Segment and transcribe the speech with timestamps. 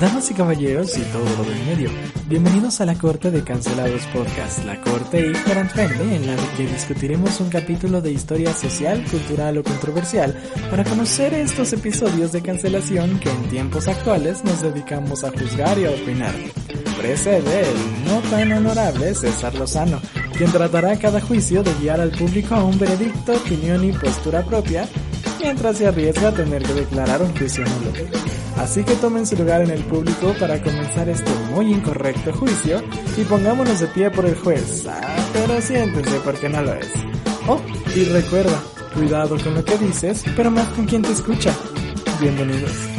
[0.00, 1.90] Damas y caballeros y todo lo del medio,
[2.28, 7.40] bienvenidos a la Corte de Cancelados Podcast, la Corte Ignorant Friendly, en la que discutiremos
[7.40, 10.40] un capítulo de historia social, cultural o controversial
[10.70, 15.86] para conocer estos episodios de cancelación que en tiempos actuales nos dedicamos a juzgar y
[15.86, 16.34] a opinar.
[16.96, 20.00] Precede el no tan honorable César Lozano,
[20.36, 24.86] quien tratará cada juicio de guiar al público a un veredicto, opinión y postura propia,
[25.40, 28.37] mientras se arriesga a tener que declarar un juicio nulo.
[28.58, 32.82] Así que tomen su lugar en el público para comenzar este muy incorrecto juicio
[33.16, 34.84] y pongámonos de pie por el juez.
[34.88, 36.88] Ah, pero siéntense porque no lo es.
[37.46, 37.60] Oh,
[37.94, 38.60] y recuerda,
[38.94, 41.54] cuidado con lo que dices, pero más con quien te escucha.
[42.20, 42.97] Bienvenidos.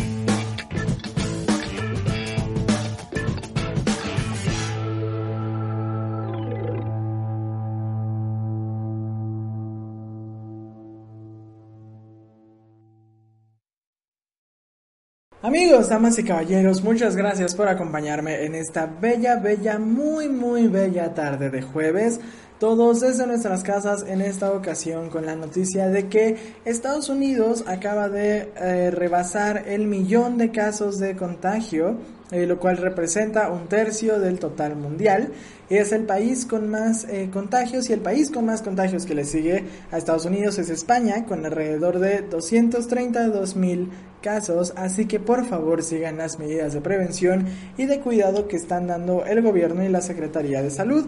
[15.42, 21.14] Amigos, damas y caballeros, muchas gracias por acompañarme en esta bella, bella, muy, muy bella
[21.14, 22.20] tarde de jueves.
[22.60, 28.10] Todos desde nuestras casas en esta ocasión con la noticia de que Estados Unidos acaba
[28.10, 31.96] de eh, rebasar el millón de casos de contagio,
[32.32, 35.32] eh, lo cual representa un tercio del total mundial.
[35.70, 39.24] Es el país con más eh, contagios y el país con más contagios que le
[39.24, 43.90] sigue a Estados Unidos es España, con alrededor de 232 mil
[44.22, 47.46] casos, así que por favor sigan las medidas de prevención
[47.78, 51.06] y de cuidado que están dando el gobierno y la Secretaría de Salud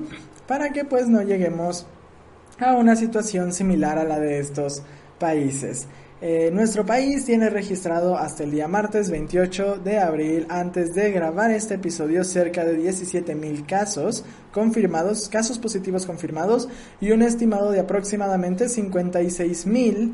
[0.48, 1.86] para que pues no lleguemos
[2.59, 4.83] a una situación similar a la de estos
[5.20, 5.88] países.
[6.21, 11.49] Eh, nuestro país tiene registrado hasta el día martes 28 de abril, antes de grabar
[11.49, 14.23] este episodio, cerca de 17 mil casos
[14.54, 20.14] confirmados, casos positivos confirmados y un estimado de aproximadamente 56 mil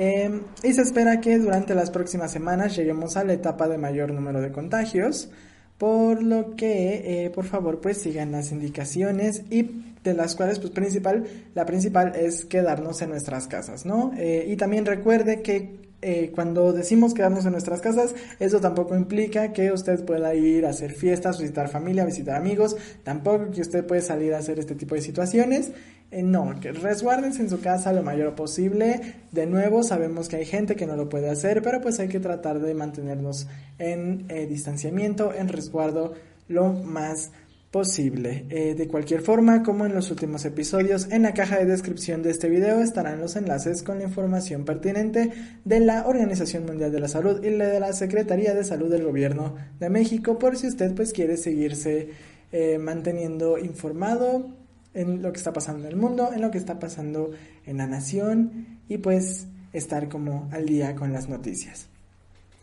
[0.00, 4.12] Em, y se espera que durante las próximas semanas lleguemos a la etapa de mayor
[4.12, 5.28] número de contagios,
[5.78, 10.72] por lo que eh, por favor pues sigan las indicaciones y de las cuales pues
[10.72, 11.24] principal,
[11.54, 14.12] la principal es quedarnos en nuestras casas, ¿no?
[14.16, 19.52] Eh, y también recuerde que eh, cuando decimos quedarnos en nuestras casas, eso tampoco implica
[19.52, 24.00] que usted pueda ir a hacer fiestas, visitar familia, visitar amigos, tampoco que usted puede
[24.00, 25.72] salir a hacer este tipo de situaciones.
[26.10, 29.16] Eh, no, que resguárdense en su casa lo mayor posible.
[29.30, 32.20] De nuevo, sabemos que hay gente que no lo puede hacer, pero pues hay que
[32.20, 33.46] tratar de mantenernos
[33.78, 36.14] en eh, distanciamiento, en resguardo
[36.48, 37.30] lo más
[37.70, 38.46] posible.
[38.48, 42.30] Eh, de cualquier forma, como en los últimos episodios, en la caja de descripción de
[42.30, 45.30] este video estarán los enlaces con la información pertinente
[45.66, 49.04] de la Organización Mundial de la Salud y la de la Secretaría de Salud del
[49.04, 52.08] Gobierno de México, por si usted pues quiere seguirse
[52.80, 54.57] manteniendo informado
[54.98, 57.30] en lo que está pasando en el mundo, en lo que está pasando
[57.66, 61.86] en la nación y pues estar como al día con las noticias.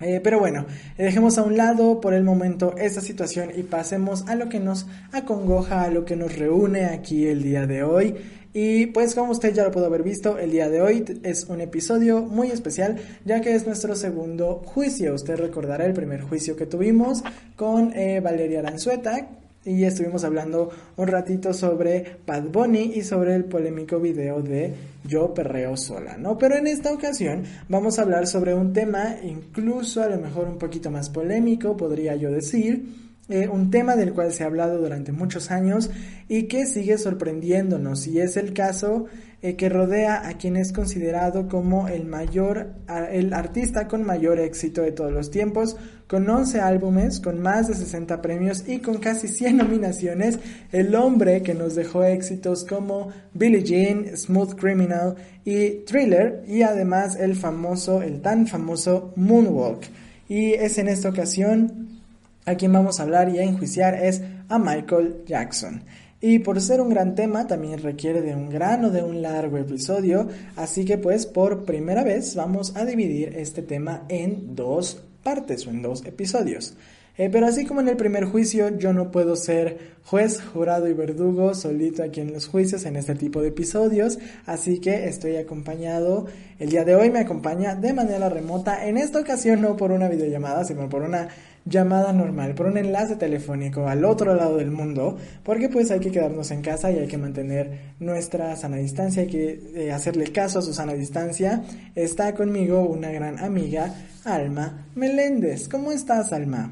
[0.02, 0.66] Eh, pero bueno,
[0.98, 4.88] dejemos a un lado por el momento esta situación y pasemos a lo que nos
[5.14, 8.16] acongoja, a lo que nos reúne aquí el día de hoy.
[8.52, 11.62] Y pues como usted ya lo pudo haber visto, el día de hoy es un
[11.62, 15.14] episodio muy especial ya que es nuestro segundo juicio.
[15.14, 17.24] Usted recordará el primer juicio que tuvimos
[17.56, 19.30] con eh, Valeria Aranzueta,
[19.66, 25.34] y estuvimos hablando un ratito sobre Bad Bunny y sobre el polémico video de Yo
[25.34, 26.38] Perreo Sola, ¿no?
[26.38, 30.60] Pero en esta ocasión vamos a hablar sobre un tema incluso a lo mejor un
[30.60, 32.86] poquito más polémico, podría yo decir,
[33.28, 35.90] eh, un tema del cual se ha hablado durante muchos años
[36.30, 39.08] y que sigue sorprendiéndonos y es el caso
[39.54, 42.74] que rodea a quien es considerado como el mayor,
[43.12, 45.78] el artista con mayor éxito de todos los tiempos,
[46.08, 50.40] con 11 álbumes, con más de 60 premios y con casi 100 nominaciones,
[50.72, 57.16] el hombre que nos dejó éxitos como Billie Jean, Smooth Criminal y Thriller y además
[57.16, 59.84] el famoso, el tan famoso Moonwalk.
[60.28, 62.02] Y es en esta ocasión
[62.46, 65.84] a quien vamos a hablar y a enjuiciar es a Michael Jackson.
[66.22, 69.58] Y por ser un gran tema también requiere de un gran o de un largo
[69.58, 75.68] episodio, así que pues por primera vez vamos a dividir este tema en dos partes
[75.68, 76.76] o en dos episodios.
[77.18, 80.94] Eh, pero así como en el primer juicio, yo no puedo ser juez, jurado y
[80.94, 86.26] verdugo solito aquí en los juicios en este tipo de episodios, así que estoy acompañado,
[86.60, 90.10] el día de hoy me acompaña de manera remota, en esta ocasión no por una
[90.10, 91.30] videollamada, sino por una
[91.66, 96.12] llamada normal, por un enlace telefónico al otro lado del mundo, porque pues hay que
[96.12, 100.60] quedarnos en casa y hay que mantener nuestra sana distancia, hay que eh, hacerle caso
[100.60, 101.64] a su sana distancia.
[101.96, 105.68] Está conmigo una gran amiga, Alma Meléndez.
[105.68, 106.72] ¿Cómo estás, Alma?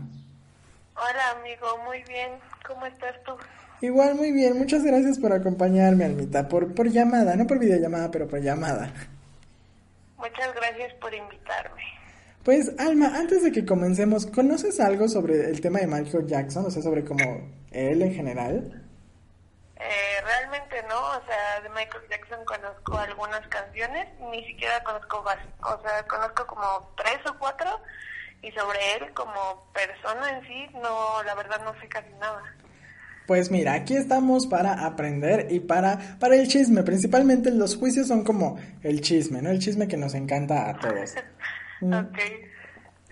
[0.95, 2.31] Hola, amigo, muy bien.
[2.67, 3.33] ¿Cómo estás tú?
[3.81, 4.57] Igual, muy bien.
[4.57, 8.93] Muchas gracias por acompañarme, Almita, por, por llamada, no por videollamada, pero por llamada.
[10.17, 12.02] Muchas gracias por invitarme.
[12.43, 16.65] Pues, Alma, antes de que comencemos, ¿conoces algo sobre el tema de Michael Jackson?
[16.65, 17.23] O sea, sobre como
[17.71, 18.83] él en general.
[19.77, 25.81] Eh, realmente no, o sea, de Michael Jackson conozco algunas canciones, ni siquiera conozco, o
[25.81, 27.79] sea, conozco como tres o cuatro,
[28.41, 32.43] y sobre él como persona en sí, no, la verdad no sé casi nada.
[33.25, 36.83] Pues mira, aquí estamos para aprender y para, para el chisme.
[36.83, 39.49] Principalmente los juicios son como el chisme, ¿no?
[39.49, 41.15] El chisme que nos encanta a todos.
[41.83, 42.17] Ok.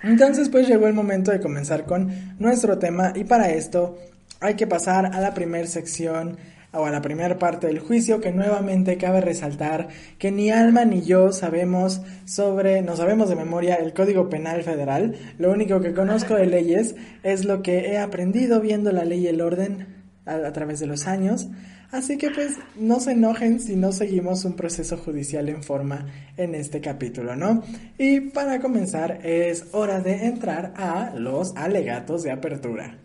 [0.03, 3.97] Entonces pues llegó el momento de comenzar con nuestro tema y para esto
[4.39, 6.37] hay que pasar a la primera sección
[6.73, 11.01] o a la primera parte del juicio que nuevamente cabe resaltar que ni Alma ni
[11.01, 16.35] yo sabemos sobre, no sabemos de memoria el Código Penal Federal, lo único que conozco
[16.35, 19.87] de leyes es lo que he aprendido viendo la ley y el orden
[20.25, 21.49] a, a través de los años,
[21.91, 26.05] Así que pues no se enojen si no seguimos un proceso judicial en forma
[26.37, 27.63] en este capítulo, ¿no?
[27.97, 32.97] Y para comenzar es hora de entrar a los alegatos de apertura.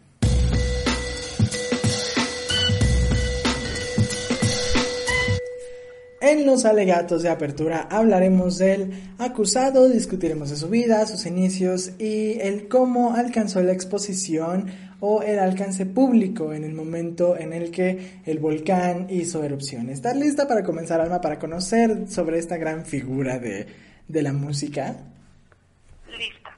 [6.21, 12.41] En los alegatos de apertura hablaremos del acusado, discutiremos de su vida, sus inicios y
[12.41, 14.67] el cómo alcanzó la exposición
[15.00, 19.88] o el alcance público en el momento en el que el volcán hizo erupción.
[19.90, 23.66] ¿Estás lista para comenzar, Alma, para conocer sobre esta gran figura de,
[24.08, 24.96] la música?
[26.06, 26.50] Lista.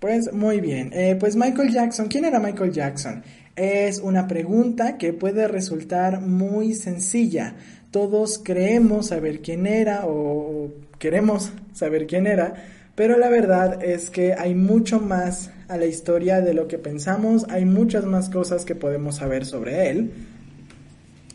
[0.00, 0.90] Pues muy bien.
[0.92, 3.22] Eh, pues Michael Jackson, ¿quién era Michael Jackson?
[3.56, 7.54] Es una pregunta que puede resultar muy sencilla
[7.90, 12.54] todos creemos saber quién era o queremos saber quién era,
[12.94, 17.46] pero la verdad es que hay mucho más a la historia de lo que pensamos,
[17.50, 20.12] hay muchas más cosas que podemos saber sobre él,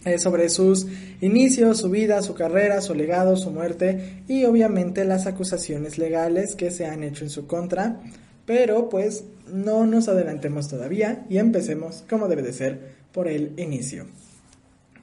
[0.05, 0.87] eh, sobre sus
[1.21, 6.71] inicios, su vida, su carrera, su legado, su muerte y obviamente las acusaciones legales que
[6.71, 8.01] se han hecho en su contra,
[8.45, 12.79] pero pues no nos adelantemos todavía y empecemos como debe de ser
[13.13, 14.07] por el inicio.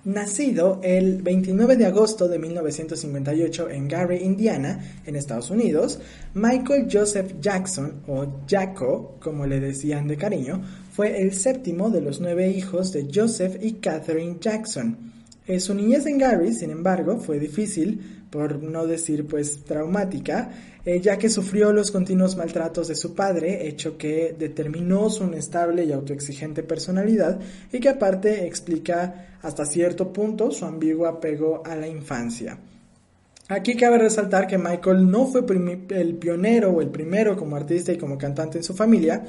[0.02, 6.00] Nacido el 29 de agosto de 1958 en Gary, Indiana, en Estados Unidos,
[6.32, 12.19] Michael Joseph Jackson, o Jacko, como le decían de cariño, fue el séptimo de los
[12.19, 14.97] nueve hijos de Joseph y Catherine Jackson.
[15.47, 20.50] Eh, su niñez en Gary, sin embargo, fue difícil, por no decir pues traumática,
[20.84, 25.84] eh, ya que sufrió los continuos maltratos de su padre, hecho que determinó su inestable
[25.84, 27.38] y autoexigente personalidad
[27.72, 32.58] y que aparte explica hasta cierto punto su ambiguo apego a la infancia.
[33.48, 35.44] Aquí cabe resaltar que Michael no fue
[35.90, 39.24] el pionero o el primero como artista y como cantante en su familia,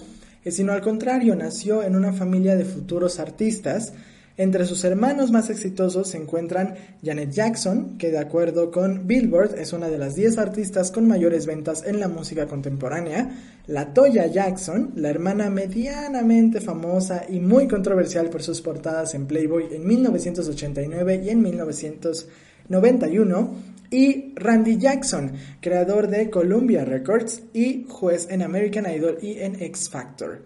[0.46, 3.94] eh, sino al contrario, nació en una familia de futuros artistas,
[4.38, 9.74] entre sus hermanos más exitosos se encuentran Janet Jackson, que de acuerdo con Billboard es
[9.74, 13.30] una de las 10 artistas con mayores ventas en la música contemporánea,
[13.68, 19.66] la Toya Jackson, la hermana medianamente famosa y muy controversial por sus portadas en Playboy
[19.72, 28.42] en 1989 y en 1991, y Randy Jackson, creador de Columbia Records y juez en
[28.42, 30.40] American Idol y en X Factor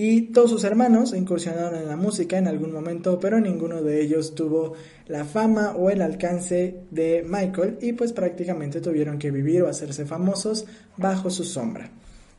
[0.00, 4.32] y todos sus hermanos incursionaron en la música en algún momento, pero ninguno de ellos
[4.36, 4.74] tuvo
[5.08, 10.04] la fama o el alcance de Michael y pues prácticamente tuvieron que vivir o hacerse
[10.04, 11.90] famosos bajo su sombra.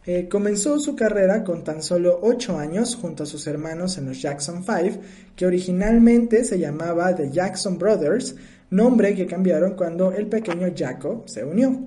[0.06, 4.22] Eh, comenzó su carrera con tan solo 8 años junto a sus hermanos en los
[4.22, 5.02] Jackson 5,
[5.36, 8.38] que originalmente se llamaba The Jackson Brothers,
[8.70, 11.78] nombre que cambiaron cuando el pequeño Jacko se unió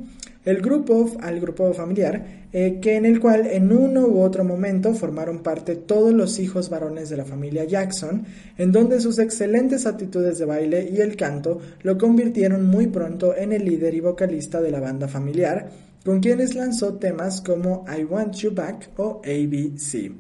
[0.45, 4.93] el grupo, al grupo familiar, eh, que en el cual en uno u otro momento
[4.95, 8.25] formaron parte todos los hijos varones de la familia Jackson,
[8.59, 13.53] en donde sus excelentes actitudes de baile y el canto lo convirtieron muy pronto en
[13.53, 15.71] el líder y vocalista de la banda familiar,
[16.05, 20.13] con quienes lanzó temas como I Want You Back o ABC.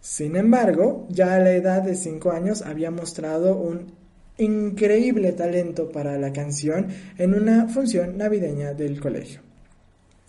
[0.00, 3.99] Sin embargo, ya a la edad de 5 años había mostrado un
[4.40, 9.40] increíble talento para la canción en una función navideña del colegio.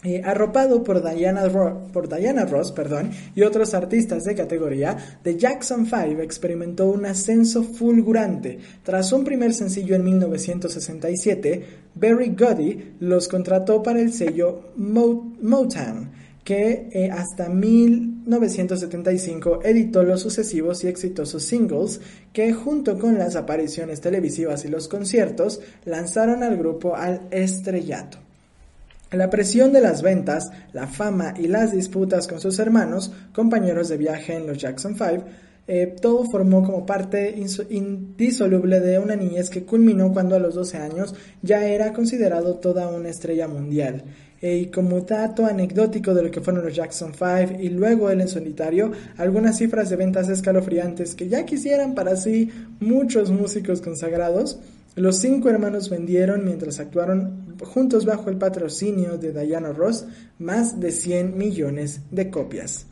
[0.03, 6.87] Eh, arropado por Diana, Ross perdón, y otros artistas de categoría, The Jackson 5 experimentó
[6.87, 8.57] un ascenso fulgurante.
[8.81, 16.09] Tras un primer sencillo en 1967, Barry Goody los contrató para el sello Motown,
[16.43, 22.01] que eh, hasta 1975 editó los sucesivos y exitosos singles
[22.33, 28.17] que junto con las apariciones televisivas y los conciertos lanzaron al grupo al estrellato.
[29.11, 33.97] La presión de las ventas, la fama y las disputas con sus hermanos, compañeros de
[33.97, 35.25] viaje en los Jackson 5,
[35.67, 37.35] eh, todo formó como parte
[37.69, 42.87] indisoluble de una niñez que culminó cuando a los 12 años ya era considerado toda
[42.87, 44.03] una estrella mundial.
[44.41, 48.21] Eh, y como dato anecdótico de lo que fueron los Jackson 5 y luego él
[48.21, 54.59] en solitario, algunas cifras de ventas escalofriantes que ya quisieran para sí muchos músicos consagrados,
[54.95, 60.05] los cinco hermanos vendieron, mientras actuaron juntos bajo el patrocinio de Diana Ross,
[60.37, 62.87] más de 100 millones de copias.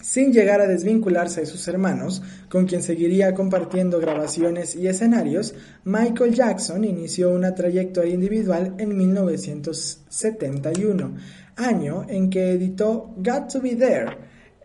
[0.00, 6.34] Sin llegar a desvincularse de sus hermanos, con quien seguiría compartiendo grabaciones y escenarios, Michael
[6.34, 11.16] Jackson inició una trayectoria individual en 1971,
[11.56, 14.16] año en que editó Got to Be There,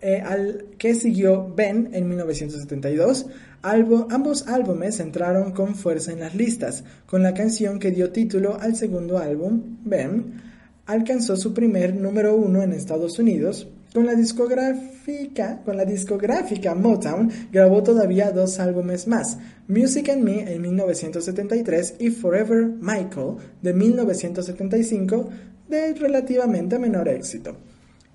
[0.01, 3.25] eh, al que siguió Ben en 1972,
[3.63, 8.75] ambos álbumes entraron con fuerza en las listas, con la canción que dio título al
[8.75, 10.43] segundo álbum, Ben,
[10.85, 13.67] alcanzó su primer número uno en Estados Unidos.
[13.93, 20.51] Con la discográfica, con la discográfica Motown grabó todavía dos álbumes más, Music and Me
[20.51, 25.29] en 1973 y Forever Michael de 1975,
[25.69, 27.55] de relativamente menor éxito.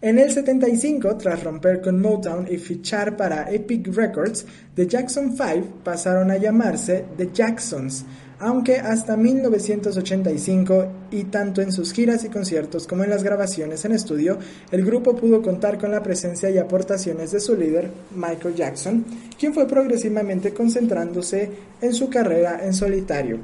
[0.01, 5.83] En el 75, tras romper con Motown y fichar para Epic Records, The Jackson 5
[5.85, 8.05] pasaron a llamarse The Jacksons,
[8.41, 13.93] aunque hasta 1985 y tanto en sus giras y conciertos como en las grabaciones en
[13.93, 14.39] estudio,
[14.71, 19.05] el grupo pudo contar con la presencia y aportaciones de su líder, Michael Jackson,
[19.39, 23.39] quien fue progresivamente concentrándose en su carrera en solitario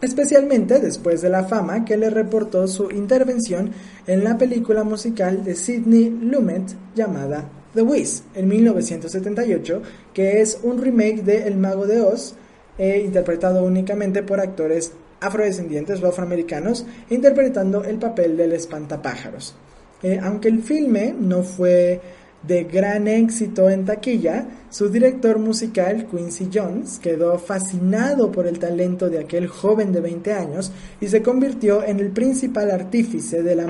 [0.00, 3.70] especialmente después de la fama que le reportó su intervención
[4.06, 10.80] en la película musical de Sidney Lumet llamada The Wiz en 1978, que es un
[10.80, 12.34] remake de El Mago de Oz,
[12.80, 19.54] eh, interpretado únicamente por actores afrodescendientes o afroamericanos, interpretando el papel del espantapájaros.
[20.02, 22.00] Eh, aunque el filme no fue
[22.42, 29.10] de gran éxito en taquilla, su director musical, Quincy Jones, quedó fascinado por el talento
[29.10, 30.72] de aquel joven de 20 años
[31.02, 33.66] y se convirtió en el principal artífice de la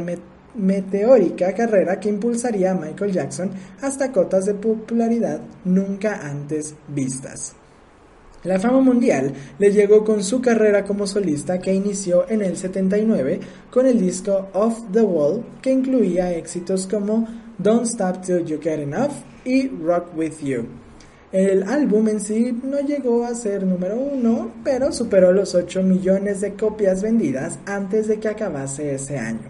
[0.55, 3.51] meteórica carrera que impulsaría a Michael Jackson
[3.83, 7.57] hasta cotas de popularidad nunca antes vistas.
[8.45, 13.41] La fama mundial le llegó con su carrera como solista que inició en el 79
[13.71, 17.29] con el disco Off the Wall que incluía éxitos como
[17.59, 19.13] Don't Stop Till You Get Enough
[19.45, 20.65] y Rock With You.
[21.33, 26.41] El álbum en sí no llegó a ser número uno, pero superó los 8 millones
[26.41, 29.50] de copias vendidas antes de que acabase ese año.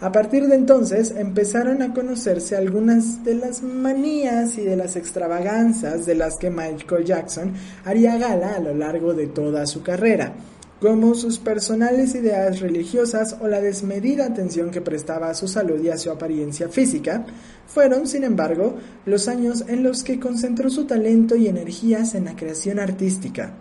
[0.00, 6.06] A partir de entonces empezaron a conocerse algunas de las manías y de las extravaganzas
[6.06, 7.52] de las que Michael Jackson
[7.84, 10.34] haría gala a lo largo de toda su carrera
[10.80, 15.88] como sus personales ideas religiosas o la desmedida atención que prestaba a su salud y
[15.88, 17.26] a su apariencia física,
[17.66, 22.36] fueron, sin embargo, los años en los que concentró su talento y energías en la
[22.36, 23.54] creación artística.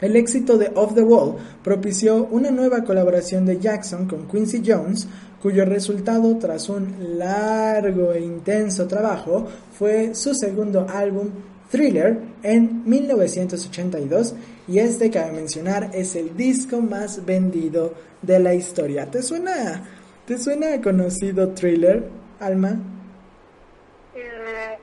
[0.00, 5.06] El éxito de Off the Wall propició una nueva colaboración de Jackson con Quincy Jones,
[5.44, 9.46] cuyo resultado, tras un largo e intenso trabajo,
[9.78, 11.28] fue su segundo álbum
[11.70, 14.34] Thriller en 1982
[14.66, 19.10] y este, cabe mencionar, es el disco más vendido de la historia.
[19.10, 19.86] ¿Te suena,
[20.24, 22.08] te suena conocido Thriller,
[22.40, 22.70] Alma?
[22.70, 24.16] Mm,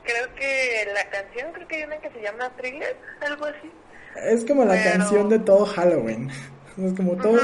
[0.04, 3.72] creo que la canción, creo que hay una que se llama Thriller, algo así.
[4.28, 6.30] Es como la canción de todo Halloween.
[6.78, 7.38] Es como todo,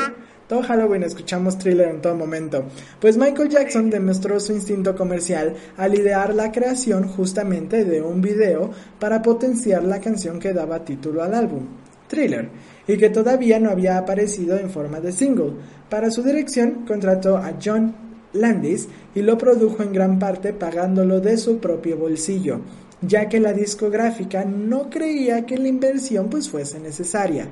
[0.48, 2.63] todo Halloween escuchamos thriller en todo momento.
[3.01, 8.72] Pues Michael Jackson demostró su instinto comercial al idear la creación justamente de un video
[8.98, 11.66] para potenciar la canción que daba título al álbum,
[12.08, 12.50] Thriller,
[12.88, 15.51] y que todavía no había aparecido en forma de single.
[15.89, 17.94] Para su dirección contrató a John
[18.32, 22.62] Landis y lo produjo en gran parte pagándolo de su propio bolsillo,
[23.01, 27.50] ya que la discográfica no creía que la inversión pues fuese necesaria.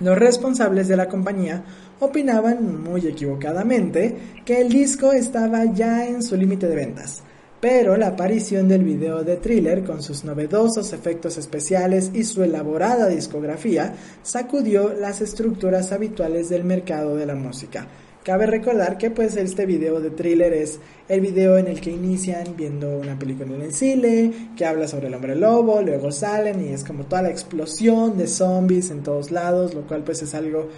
[0.00, 1.64] Los responsables de la compañía
[2.00, 7.22] opinaban muy equivocadamente que el disco estaba ya en su límite de ventas,
[7.60, 13.08] pero la aparición del video de thriller con sus novedosos efectos especiales y su elaborada
[13.08, 17.86] discografía sacudió las estructuras habituales del mercado de la música.
[18.24, 20.78] Cabe recordar que pues este video de thriller es
[21.10, 25.08] el video en el que inician viendo una película en el cine, que habla sobre
[25.08, 29.30] el hombre lobo, luego salen y es como toda la explosión de zombies en todos
[29.30, 30.68] lados, lo cual pues es algo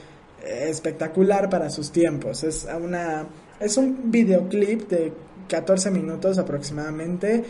[0.47, 2.45] espectacular para sus tiempos.
[2.45, 3.27] Es una
[3.61, 5.13] es un videoclip de
[5.49, 7.45] 14 minutos aproximadamente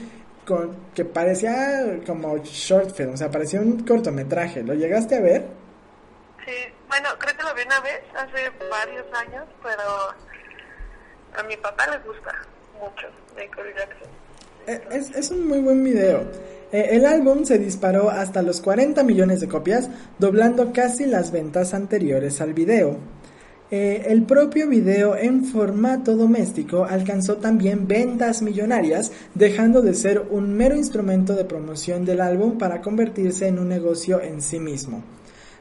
[0.47, 4.63] con, que parecía como short film, o sea, parecía un cortometraje.
[4.63, 5.47] ¿Lo llegaste a ver?
[6.45, 6.53] Sí,
[6.89, 10.15] bueno, creo que lo vi una vez, hace varios años, pero
[11.37, 12.33] a mi papá le gusta
[12.81, 14.09] mucho Michael Jackson.
[14.69, 16.25] Eh, es, es un muy buen video.
[16.73, 21.75] Eh, el álbum se disparó hasta los 40 millones de copias, doblando casi las ventas
[21.75, 22.97] anteriores al video.
[23.71, 30.55] Eh, el propio video en formato doméstico alcanzó también ventas millonarias, dejando de ser un
[30.55, 35.03] mero instrumento de promoción del álbum para convertirse en un negocio en sí mismo.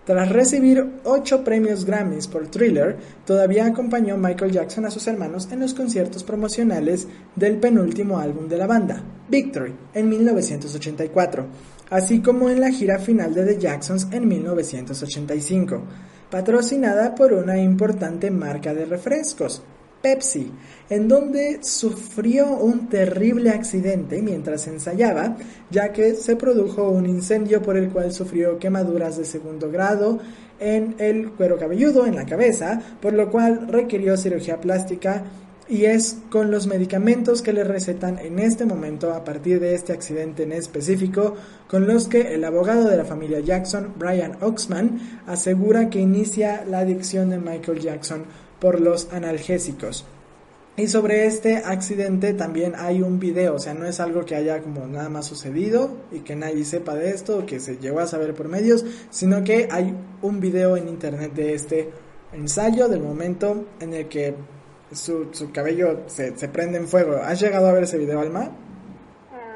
[0.06, 2.96] Tras recibir ocho premios Grammys por Thriller,
[3.26, 8.58] todavía acompañó Michael Jackson a sus hermanos en los conciertos promocionales del penúltimo álbum de
[8.58, 11.48] la banda, Victory, en 1984,
[11.90, 15.82] así como en la gira final de The Jacksons en 1985,
[16.30, 19.64] patrocinada por una importante marca de refrescos,
[20.06, 20.52] Pepsi,
[20.88, 25.36] en donde sufrió un terrible accidente mientras ensayaba,
[25.72, 30.20] ya que se produjo un incendio por el cual sufrió quemaduras de segundo grado
[30.60, 35.24] en el cuero cabelludo, en la cabeza, por lo cual requirió cirugía plástica
[35.68, 39.94] y es con los medicamentos que le recetan en este momento a partir de este
[39.94, 41.34] accidente en específico
[41.68, 46.80] con los que el abogado de la familia Jackson, Brian Oxman, asegura que inicia la
[46.80, 48.26] adicción de Michael Jackson
[48.60, 50.06] por los analgésicos.
[50.78, 54.62] Y sobre este accidente también hay un video, o sea, no es algo que haya
[54.62, 58.08] como nada más sucedido y que nadie sepa de esto o que se llegó a
[58.08, 61.92] saber por medios, sino que hay un video en internet de este
[62.34, 64.36] ensayo del momento en el que
[64.92, 67.22] su, su cabello se, se prende en fuego.
[67.24, 68.52] ¿Has llegado a ver ese video, Alma?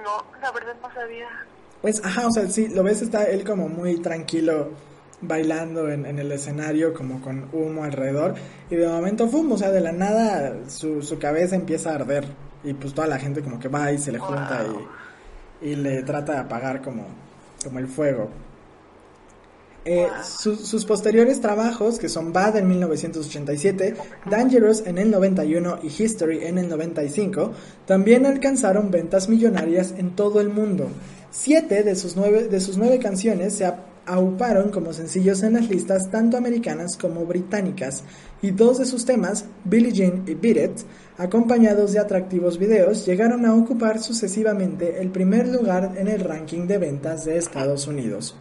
[0.03, 1.27] No, la verdad no sabía.
[1.81, 4.69] Pues, ajá, o sea, sí, lo ves, está él como muy tranquilo
[5.21, 8.35] bailando en, en, el escenario como con humo alrededor
[8.69, 12.25] y de momento fumo, o sea, de la nada su, su cabeza empieza a arder
[12.63, 14.65] y pues toda la gente como que va y se le junta
[15.61, 17.05] y, y le trata de apagar como,
[17.63, 18.29] como el fuego.
[19.85, 23.95] Eh, su, sus posteriores trabajos, que son Bad en 1987,
[24.29, 27.53] Dangerous en el 91 y History en el 95,
[27.85, 30.89] también alcanzaron ventas millonarias en todo el mundo.
[31.31, 33.71] Siete de sus nueve, de sus nueve canciones se,
[34.09, 38.03] auparon como sencillos en las listas tanto americanas como británicas,
[38.41, 40.81] y dos de sus temas, Billie Jean y Beat
[41.17, 46.77] acompañados de atractivos videos, llegaron a ocupar sucesivamente el primer lugar en el ranking de
[46.77, 48.35] ventas de Estados Unidos.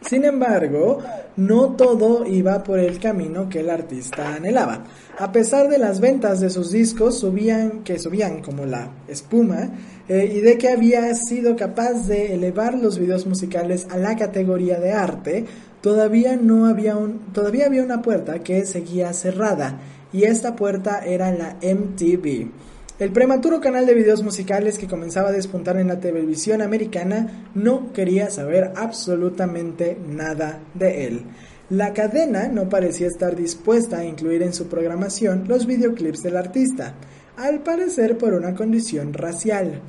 [0.00, 0.98] Sin embargo,
[1.36, 4.84] no todo iba por el camino que el artista anhelaba.
[5.18, 9.68] A pesar de las ventas de sus discos subían, que subían como la espuma,
[10.10, 14.80] eh, y de que había sido capaz de elevar los videos musicales a la categoría
[14.80, 15.44] de arte,
[15.80, 16.96] todavía no había
[17.32, 19.78] todavía había una puerta que seguía cerrada,
[20.12, 22.50] y esta puerta era la MTV.
[22.98, 27.92] El prematuro canal de videos musicales que comenzaba a despuntar en la televisión americana no
[27.92, 31.22] quería saber absolutamente nada de él.
[31.68, 36.94] La cadena no parecía estar dispuesta a incluir en su programación los videoclips del artista,
[37.36, 39.80] al parecer por una condición racial.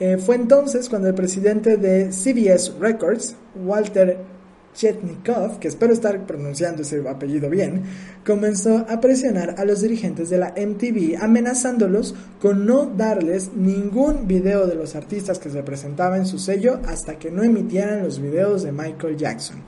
[0.00, 4.18] Eh, fue entonces cuando el presidente de CBS Records, Walter
[4.74, 7.84] Chetnikov, que espero estar pronunciando ese apellido bien,
[8.26, 14.66] comenzó a presionar a los dirigentes de la MTV amenazándolos con no darles ningún video
[14.66, 18.64] de los artistas que se presentaban en su sello hasta que no emitieran los videos
[18.64, 19.58] de Michael Jackson.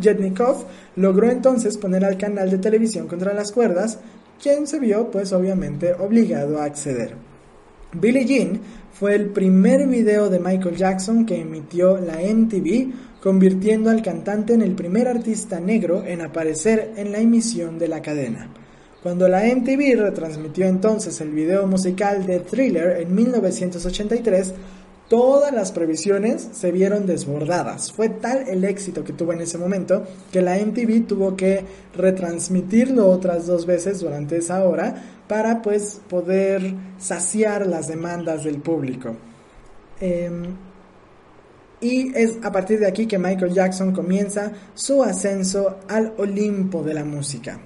[0.00, 0.64] Jetnikov
[0.96, 3.98] logró entonces poner al canal de televisión contra las cuerdas,
[4.42, 7.14] quien se vio pues obviamente obligado a acceder.
[7.92, 8.60] Billie Jean
[8.98, 14.62] fue el primer video de Michael Jackson que emitió la MTV convirtiendo al cantante en
[14.62, 18.48] el primer artista negro en aparecer en la emisión de la cadena.
[19.02, 24.54] Cuando la MTV retransmitió entonces el video musical de Thriller en 1983,
[25.08, 27.92] todas las previsiones se vieron desbordadas.
[27.92, 31.64] Fue tal el éxito que tuvo en ese momento que la MTV tuvo que
[31.94, 39.16] retransmitirlo otras dos veces durante esa hora para pues poder saciar las demandas del público.
[40.00, 40.30] Eh,
[41.80, 46.94] y es a partir de aquí que Michael Jackson comienza su ascenso al Olimpo de
[46.94, 47.60] la música.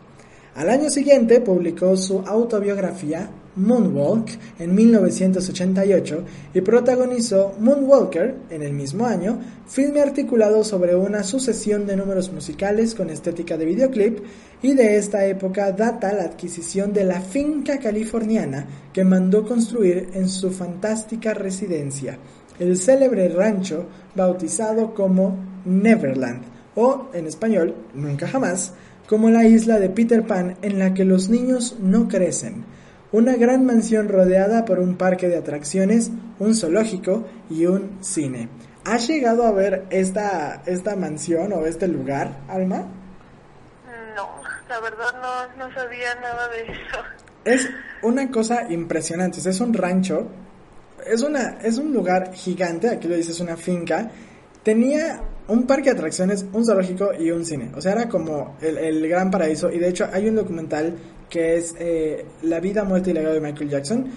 [0.56, 9.06] Al año siguiente publicó su autobiografía Moonwalk en 1988 y protagonizó Moonwalker en el mismo
[9.06, 14.18] año, filme articulado sobre una sucesión de números musicales con estética de videoclip
[14.62, 20.28] y de esta época data la adquisición de la finca californiana que mandó construir en
[20.28, 22.18] su fantástica residencia,
[22.58, 26.42] el célebre rancho bautizado como Neverland
[26.74, 28.72] o en español Nunca Jamás,
[29.08, 32.64] como la isla de Peter Pan en la que los niños no crecen.
[33.12, 38.48] Una gran mansión rodeada por un parque de atracciones, un zoológico y un cine.
[38.84, 42.86] ¿Has llegado a ver esta, esta mansión o este lugar, Alma?
[44.14, 44.28] No,
[44.68, 46.98] la verdad no, no sabía nada de eso.
[47.44, 47.68] Es
[48.02, 50.28] una cosa impresionante, es un rancho,
[51.06, 54.10] es, una, es un lugar gigante, aquí lo dices, una finca,
[54.62, 57.72] tenía un parque de atracciones, un zoológico y un cine.
[57.74, 59.70] O sea, era como el, gran paraíso.
[59.70, 60.94] Y de hecho hay un documental
[61.30, 64.10] que es eh, La vida, muerte y legado de Michael Jackson,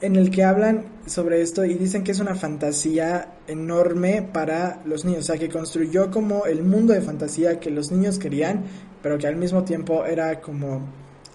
[0.00, 5.04] en el que hablan sobre esto y dicen que es una fantasía enorme para los
[5.04, 5.20] niños.
[5.20, 8.64] O sea, que construyó como el mundo de fantasía que los niños querían,
[9.02, 10.80] pero que al mismo tiempo era como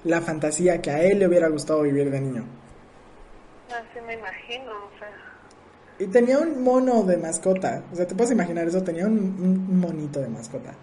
[0.04, 2.46] la fantasía que a él le hubiera gustado vivir de niño.
[3.68, 5.26] Así me imagino, o sea
[5.98, 7.84] y tenía un mono de mascota.
[7.92, 10.74] O sea, te puedes imaginar eso, tenía un, monito de mascota.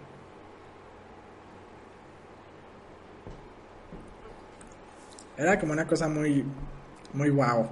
[5.37, 6.43] Era como una cosa muy,
[7.13, 7.67] muy wow.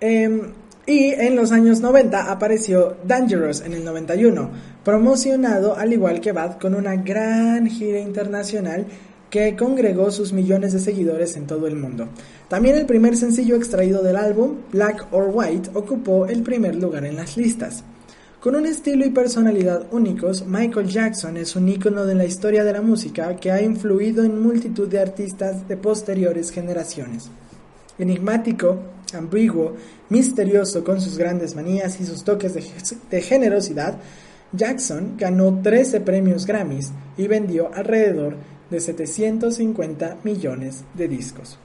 [0.00, 0.52] Em,
[0.86, 4.50] y en los años 90 apareció Dangerous en el 91,
[4.84, 8.86] promocionado al igual que Bad con una gran gira internacional
[9.30, 12.08] que congregó sus millones de seguidores en todo el mundo.
[12.48, 17.16] También el primer sencillo extraído del álbum, Black or White, ocupó el primer lugar en
[17.16, 17.82] las listas.
[18.44, 22.74] Con un estilo y personalidad únicos, Michael Jackson es un ícono de la historia de
[22.74, 27.30] la música que ha influido en multitud de artistas de posteriores generaciones.
[27.98, 28.80] Enigmático,
[29.14, 29.76] ambiguo,
[30.10, 33.96] misterioso con sus grandes manías y sus toques de, generosidad,
[34.52, 38.36] Jackson ganó 13 premios Grammys y vendió alrededor
[38.68, 41.58] de 750 millones de discos.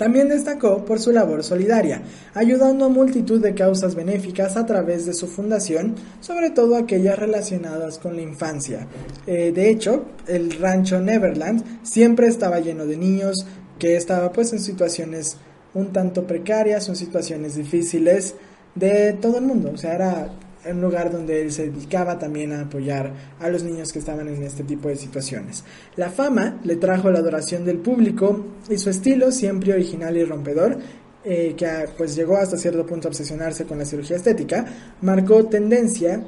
[0.00, 2.00] También destacó por su labor solidaria,
[2.32, 7.98] ayudando a multitud de causas benéficas a través de su fundación, sobre todo aquellas relacionadas
[7.98, 8.86] con la infancia.
[9.26, 13.44] Eh, de hecho, el rancho Neverland siempre estaba lleno de niños
[13.78, 15.36] que estaban pues en situaciones
[15.74, 18.36] un tanto precarias, en situaciones difíciles
[18.74, 19.70] de todo el mundo.
[19.74, 20.30] O sea, era
[20.66, 24.42] un lugar donde él se dedicaba también a apoyar a los niños que estaban en
[24.42, 25.64] este tipo de situaciones.
[25.96, 30.78] La fama le trajo la adoración del público y su estilo, siempre original y rompedor,
[31.24, 34.64] eh, que pues llegó hasta cierto punto a obsesionarse con la cirugía estética,
[35.00, 36.22] marcó tendencia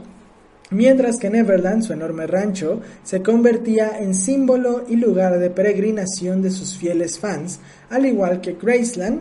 [0.71, 6.51] mientras que Neverland, su enorme rancho, se convertía en símbolo y lugar de peregrinación de
[6.51, 9.21] sus fieles fans, al igual que Graceland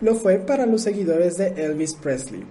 [0.00, 2.44] lo fue para los seguidores de Elvis Presley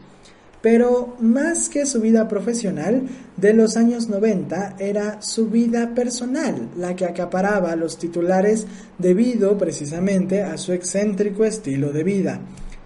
[0.65, 3.03] pero más que su vida profesional
[3.37, 8.65] de los años 90 era su vida personal la que acaparaba los titulares
[8.97, 12.39] debido precisamente a su excéntrico estilo de vida.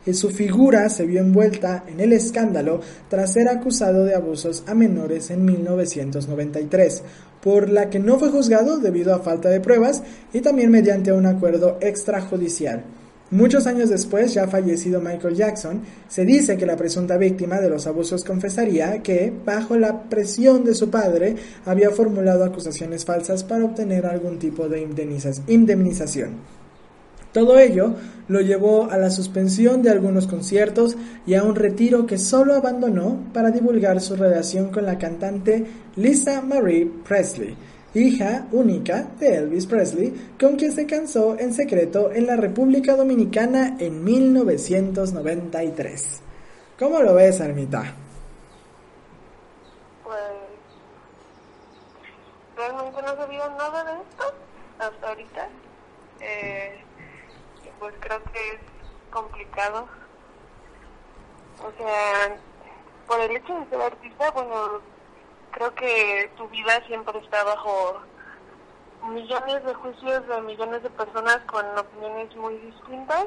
[0.06, 4.74] Y su figura se vio envuelta en el escándalo tras ser acusado de abusos a
[4.74, 7.04] menores en 1993,
[7.42, 11.26] por la que no fue juzgado debido a falta de pruebas y también mediante un
[11.26, 12.84] acuerdo extrajudicial.
[13.32, 17.86] Muchos años después, ya fallecido Michael Jackson, se dice que la presunta víctima de los
[17.86, 24.08] abusos confesaría que, bajo la presión de su padre, había formulado acusaciones falsas para obtener
[24.08, 24.82] algún tipo de
[25.48, 26.38] indemnización.
[27.32, 27.94] Todo ello
[28.28, 33.26] lo llevó a la suspensión de algunos conciertos y a un retiro que solo abandonó
[33.32, 37.56] para divulgar su relación con la cantante Lisa Marie Presley,
[37.94, 43.78] hija única de Elvis Presley, con quien se casó en secreto en la República Dominicana
[43.80, 46.22] en 1993.
[46.78, 47.96] ¿Cómo lo ves, Armita?
[50.04, 50.20] Pues
[52.56, 54.34] realmente no sabía nada de esto
[54.80, 55.50] hasta ahorita.
[56.22, 56.80] Eh,
[57.80, 58.60] pues creo que es
[59.10, 59.88] complicado.
[61.60, 62.38] O sea,
[63.08, 64.80] por el hecho de ser artista, bueno,
[65.52, 68.02] creo que tu vida siempre está bajo
[69.08, 73.26] millones de juicios de millones de personas con opiniones muy distintas.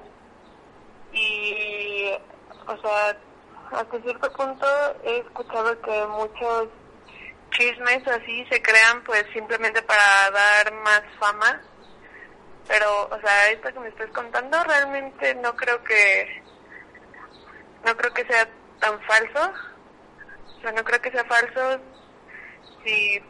[1.13, 2.13] Y
[2.67, 3.17] o sea
[3.73, 4.67] hasta cierto punto
[5.05, 6.69] he escuchado que muchos
[7.51, 11.61] chismes así se crean pues simplemente para dar más fama.
[12.69, 16.43] Pero o sea esto que me estás contando realmente no creo que
[17.85, 18.49] no creo que sea
[18.81, 19.53] tan falso.
[20.59, 21.81] O sea no creo que sea falso
[22.85, 23.21] Sí,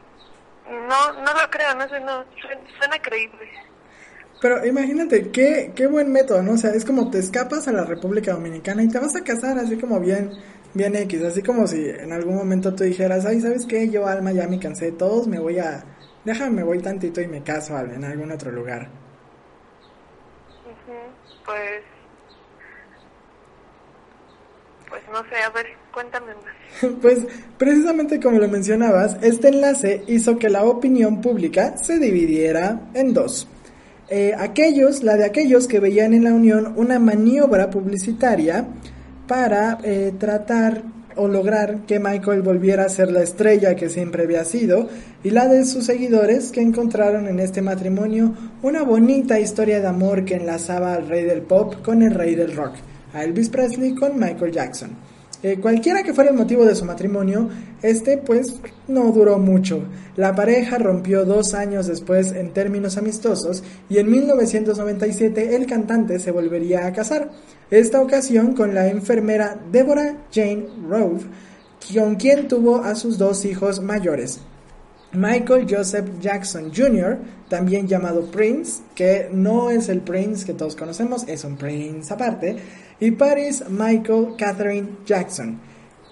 [0.68, 2.24] no, no lo creo, no, suena,
[2.78, 3.50] suena creíble.
[4.40, 6.52] Pero imagínate, qué, qué buen método, ¿no?
[6.52, 9.56] O sea, es como te escapas a la República Dominicana y te vas a casar
[9.58, 10.32] así como bien,
[10.74, 13.88] bien X, así como si en algún momento tú dijeras, ay, ¿sabes qué?
[13.88, 15.84] Yo, Alma, ya me cansé de todos, me voy a,
[16.24, 18.88] déjame, me voy tantito y me caso en algún otro lugar.
[21.44, 21.82] Pues,
[24.92, 26.92] pues no sé, a ver, cuéntame más.
[27.00, 27.20] Pues
[27.56, 33.48] precisamente como lo mencionabas, este enlace hizo que la opinión pública se dividiera en dos.
[34.10, 38.66] Eh, aquellos, la de aquellos que veían en la unión una maniobra publicitaria
[39.26, 40.82] para eh, tratar
[41.16, 44.88] o lograr que Michael volviera a ser la estrella que siempre había sido,
[45.24, 50.26] y la de sus seguidores que encontraron en este matrimonio una bonita historia de amor
[50.26, 52.74] que enlazaba al rey del pop con el rey del rock,
[53.12, 54.90] a Elvis Presley con Michael Jackson.
[55.42, 57.48] Eh, cualquiera que fuera el motivo de su matrimonio,
[57.82, 58.54] este pues
[58.86, 59.82] no duró mucho.
[60.14, 66.30] La pareja rompió dos años después en términos amistosos y en 1997 el cantante se
[66.30, 67.30] volvería a casar,
[67.72, 71.22] esta ocasión con la enfermera Deborah Jane Rove,
[71.92, 74.40] con quien tuvo a sus dos hijos mayores.
[75.14, 81.24] Michael Joseph Jackson Jr., también llamado Prince, que no es el Prince que todos conocemos,
[81.28, 82.56] es un Prince aparte,
[83.02, 85.58] y Paris Michael Catherine Jackson.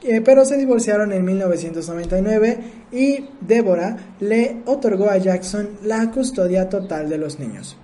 [0.02, 2.58] Eh, pero se divorciaron en 1999
[2.90, 7.76] y Deborah le otorgó a Jackson la custodia total de los niños.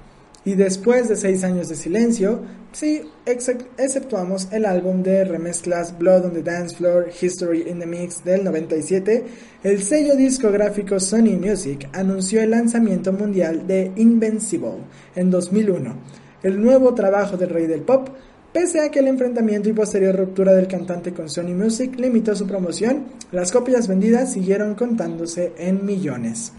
[0.45, 2.41] Y después de seis años de silencio,
[2.73, 8.25] sí, exceptuamos el álbum de remezclas Blood on the Dance Floor, History in the Mix
[8.25, 9.25] del 97,
[9.63, 14.79] el sello discográfico Sony Music anunció el lanzamiento mundial de Invincible
[15.15, 15.95] en 2001,
[16.43, 18.09] el nuevo trabajo del rey del pop,
[18.57, 22.47] Pese a que el enfrentamiento y posterior ruptura del cantante con Sony Music limitó su
[22.47, 26.53] promoción, las copias vendidas siguieron contándose en millones.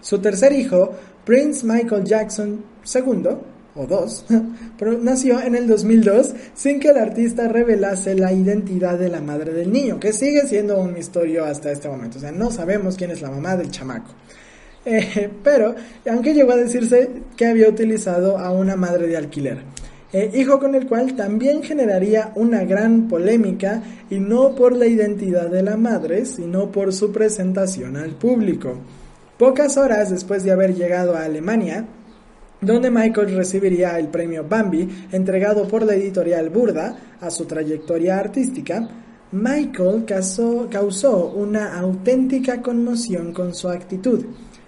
[0.00, 0.90] Su tercer hijo,
[1.24, 3.28] Prince Michael Jackson II,
[3.76, 4.24] o dos,
[5.02, 9.72] nació en el 2002 sin que el artista revelase la identidad de la madre del
[9.72, 12.18] niño, que sigue siendo un misterio hasta este momento.
[12.18, 14.10] O sea, no sabemos quién es la mamá del chamaco.
[14.84, 15.76] Eh, pero,
[16.10, 19.83] aunque llegó a decirse que había utilizado a una madre de alquiler.
[20.16, 25.50] Eh, hijo con el cual también generaría una gran polémica y no por la identidad
[25.50, 28.78] de la madre, sino por su presentación al público.
[29.36, 31.84] Pocas horas después de haber llegado a Alemania,
[32.60, 38.88] donde Michael recibiría el premio Bambi entregado por la editorial Burda a su trayectoria artística,
[39.32, 44.24] Michael causó una auténtica conmoción con su actitud.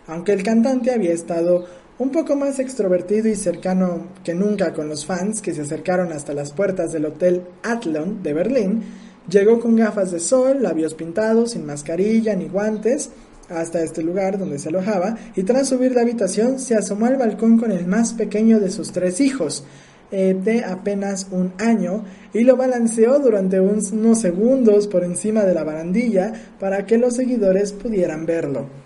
[0.08, 1.66] Aunque el cantante había estado
[1.98, 6.34] un poco más extrovertido y cercano que nunca con los fans que se acercaron hasta
[6.34, 8.82] las puertas del Hotel Athlon de Berlín,
[9.30, 13.10] llegó con gafas de sol, labios pintados, sin mascarilla ni guantes,
[13.48, 17.58] hasta este lugar donde se alojaba, y tras subir la habitación se asomó al balcón
[17.58, 19.64] con el más pequeño de sus tres hijos,
[20.10, 22.04] eh, de apenas un año,
[22.34, 27.72] y lo balanceó durante unos segundos por encima de la barandilla para que los seguidores
[27.72, 28.85] pudieran verlo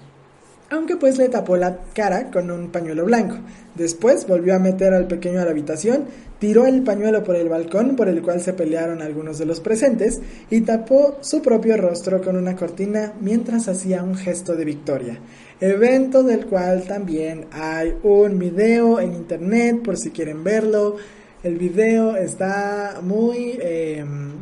[0.70, 3.36] aunque pues le tapó la cara con un pañuelo blanco.
[3.74, 6.04] Después volvió a meter al pequeño a la habitación,
[6.38, 10.20] tiró el pañuelo por el balcón por el cual se pelearon algunos de los presentes
[10.48, 15.18] y tapó su propio rostro con una cortina mientras hacía un gesto de victoria.
[15.60, 20.96] Evento del cual también hay un video en internet por si quieren verlo.
[21.42, 24.32] El video está muy em,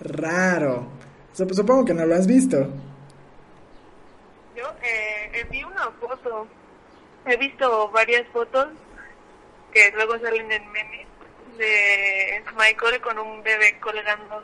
[0.00, 0.86] raro.
[1.32, 2.58] Supongo que no lo has visto.
[4.56, 5.19] Yo eh,
[5.50, 6.46] vi una foto,
[7.26, 8.68] he visto varias fotos
[9.72, 11.06] que luego salen en memes
[11.58, 14.42] de Michael con un bebé colgando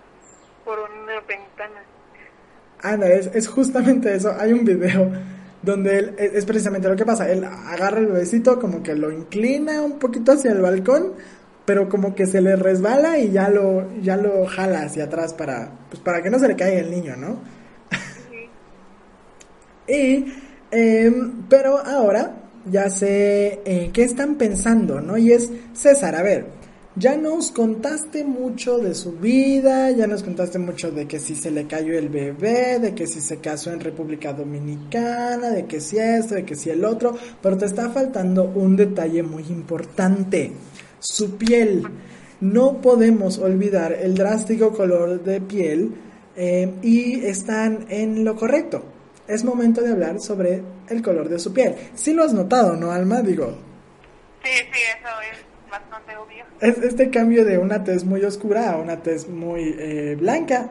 [0.64, 1.82] por una ventana.
[2.82, 4.34] Ana, es, es justamente eso.
[4.38, 5.10] Hay un video
[5.62, 7.30] donde él, es, precisamente lo que pasa.
[7.30, 11.14] Él agarra el bebecito, como que lo inclina un poquito hacia el balcón,
[11.64, 15.72] pero como que se le resbala y ya lo, ya lo jala hacia atrás para,
[15.90, 17.40] pues para que no se le caiga el niño, ¿no?
[19.88, 20.26] Y,
[20.76, 22.34] em, pero ahora
[22.70, 25.16] ya sé eh, qué están pensando, ¿no?
[25.16, 26.46] Y es, César, a ver,
[26.96, 31.50] ya nos contaste mucho de su vida, ya nos contaste mucho de que si se
[31.50, 35.98] le cayó el bebé, de que si se casó en República Dominicana, de que si
[35.98, 40.52] esto, de que si el otro, pero te está faltando un detalle muy importante,
[40.98, 41.82] su piel.
[42.40, 45.94] No podemos olvidar el drástico color de piel
[46.36, 48.95] eh, y están en lo correcto
[49.28, 51.74] es momento de hablar sobre el color de su piel.
[51.94, 53.22] Sí lo has notado, ¿no, Alma?
[53.22, 53.56] Digo.
[54.44, 56.44] Sí, sí, eso es bastante obvio.
[56.60, 60.70] Es este cambio de una tez muy oscura a una tez muy eh, blanca.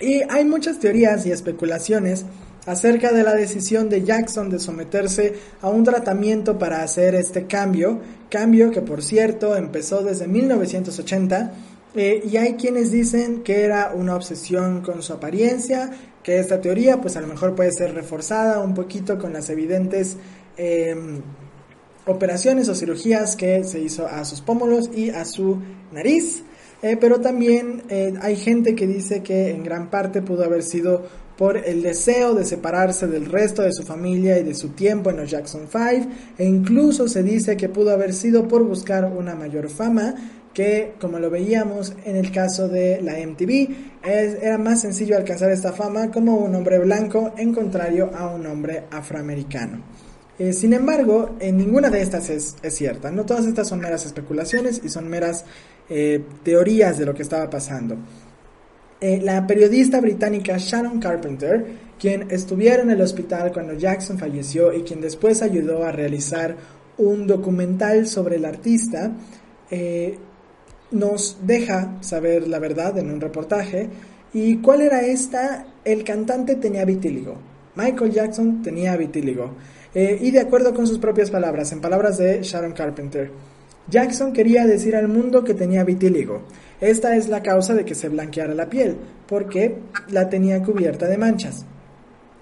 [0.00, 2.24] Y hay muchas teorías y especulaciones
[2.66, 8.00] acerca de la decisión de Jackson de someterse a un tratamiento para hacer este cambio,
[8.28, 11.52] cambio que por cierto empezó desde 1980
[12.00, 15.90] eh, y hay quienes dicen que era una obsesión con su apariencia,
[16.22, 20.16] que esta teoría pues a lo mejor puede ser reforzada un poquito con las evidentes
[20.56, 21.20] em,
[22.06, 25.58] operaciones o cirugías que se hizo a sus pómulos y a su
[25.90, 26.44] nariz.
[26.82, 31.02] Eh, pero también eh, hay gente que dice que en gran parte pudo haber sido
[31.36, 35.16] por el deseo de separarse del resto de su familia y de su tiempo en
[35.16, 39.68] los Jackson 5 e incluso se dice que pudo haber sido por buscar una mayor
[39.68, 40.14] fama
[40.52, 43.68] que como lo veíamos en el caso de la MTV
[44.02, 48.84] era más sencillo alcanzar esta fama como un hombre blanco en contrario a un hombre
[48.90, 49.82] afroamericano.
[50.38, 53.10] Eh, sin embargo, en ninguna de estas es, cierta.
[53.10, 55.44] No todas estas son meras especulaciones y son meras
[55.88, 57.96] eh, teorías de lo que estaba pasando.
[59.00, 61.66] Eh, la periodista británica Shannon Carpenter,
[61.98, 66.56] quien estuviera en el hospital cuando Jackson falleció y quien después ayudó a realizar
[66.98, 69.12] un documental sobre el artista,
[70.90, 73.88] nos deja saber la verdad en un reportaje.
[74.32, 75.66] ¿Y cuál era esta?
[75.84, 77.36] El cantante tenía vitíligo.
[77.74, 79.52] Michael Jackson tenía vitíligo.
[79.94, 83.30] Eh, y de acuerdo con sus propias palabras, en palabras de Sharon Carpenter,
[83.88, 86.42] Jackson quería decir al mundo que tenía vitíligo.
[86.80, 88.96] Esta es la causa de que se blanqueara la piel,
[89.26, 89.78] porque
[90.10, 91.64] la tenía cubierta de manchas.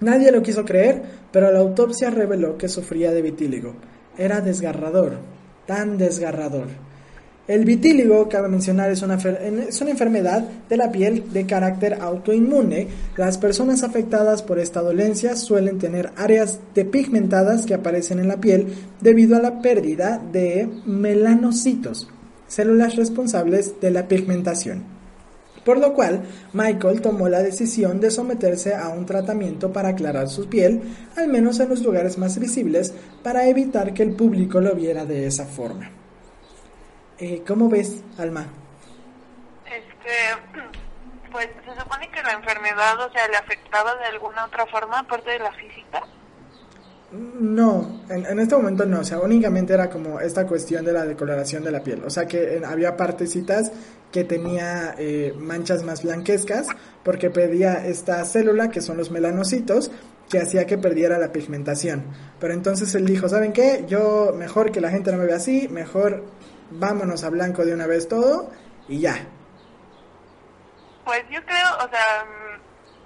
[0.01, 3.73] Nadie lo quiso creer, pero la autopsia reveló que sufría de vitíligo.
[4.17, 5.19] Era desgarrador,
[5.65, 6.67] tan desgarrador.
[7.47, 12.89] El vitíligo, cabe mencionar, es una, es una enfermedad de la piel de carácter autoinmune.
[13.15, 18.67] Las personas afectadas por esta dolencia suelen tener áreas depigmentadas que aparecen en la piel
[18.99, 22.09] debido a la pérdida de melanocitos,
[22.49, 24.83] células responsables de la pigmentación.
[25.63, 30.47] Por lo cual, Michael tomó la decisión de someterse a un tratamiento para aclarar su
[30.49, 30.81] piel,
[31.15, 35.27] al menos en los lugares más visibles, para evitar que el público lo viera de
[35.27, 35.96] esa forma.
[37.19, 38.45] Eh, ¿Cómo ves, Alma?
[39.65, 40.11] Este,
[41.31, 45.31] pues se supone que la enfermedad, o sea, le afectaba de alguna otra forma aparte
[45.31, 46.03] de la física.
[47.11, 51.63] No, en, este momento no, o sea, únicamente era como esta cuestión de la decoloración
[51.63, 53.71] de la piel, o sea que había partecitas
[54.11, 56.67] que tenía eh, manchas más blanquescas
[57.03, 59.89] porque perdía esta célula que son los melanocitos
[60.29, 62.03] que hacía que perdiera la pigmentación.
[62.41, 63.85] Pero entonces él dijo, ¿saben qué?
[63.87, 66.25] Yo mejor que la gente no me vea así, mejor
[66.71, 68.51] vámonos a blanco de una vez todo
[68.87, 69.15] y ya.
[71.05, 72.25] Pues yo creo, o sea,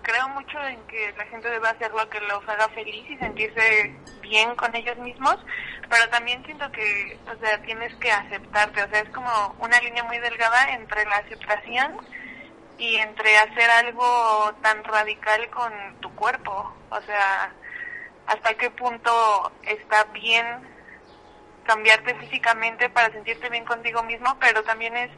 [0.02, 3.96] creo mucho en que la gente debe hacer lo que los haga feliz y sentirse
[4.22, 5.38] bien con ellos mismos,
[5.90, 10.04] pero también siento que, o sea, tienes que aceptarte, o sea, es como una línea
[10.04, 11.98] muy delgada entre la aceptación
[12.78, 17.54] y entre hacer algo tan radical con tu cuerpo, o sea,
[18.26, 20.71] hasta qué punto está bien
[21.66, 25.10] cambiarte físicamente para sentirte bien contigo mismo, pero también es,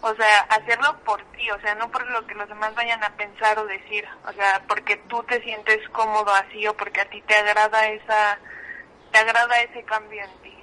[0.00, 3.16] o sea, hacerlo por ti, o sea, no por lo que los demás vayan a
[3.16, 7.22] pensar o decir, o sea, porque tú te sientes cómodo así o porque a ti
[7.26, 8.38] te agrada esa,
[9.10, 10.56] te agrada ese cambio en ti.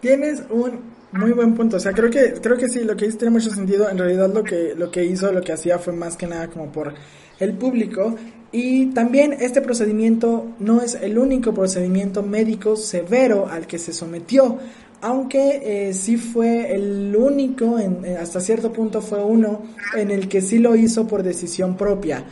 [0.00, 3.18] Tienes un muy buen punto, o sea, creo que creo que sí, lo que dices
[3.18, 3.88] tiene mucho sentido.
[3.88, 6.70] En realidad lo que lo que hizo, lo que hacía fue más que nada como
[6.70, 6.94] por
[7.40, 8.16] el público
[8.50, 14.58] y también este procedimiento no es el único procedimiento médico severo al que se sometió,
[15.00, 19.62] aunque eh, sí fue el único, en, eh, hasta cierto punto fue uno,
[19.96, 22.24] en el que sí lo hizo por decisión propia.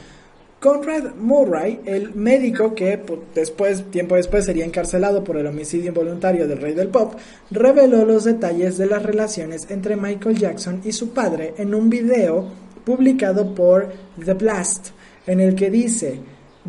[0.59, 2.99] Conrad Murray, el médico que
[3.35, 7.13] después, tiempo después sería encarcelado por el homicidio involuntario del rey del pop,
[7.51, 12.47] reveló los detalles de las relaciones entre Michael Jackson y su padre en un video
[12.85, 13.93] publicado por
[14.25, 14.96] The Blast
[15.27, 16.21] en el que dice,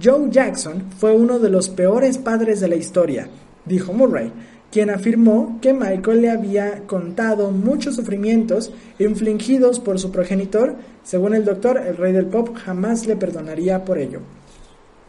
[0.02, 3.28] Joe Jackson fue uno de los peores padres de la historia,
[3.66, 4.32] dijo Murray,
[4.72, 11.46] quien afirmó que Michael le había contado muchos sufrimientos infligidos por su progenitor, según el
[11.46, 14.22] doctor, el rey del pop jamás le perdonaría por ello.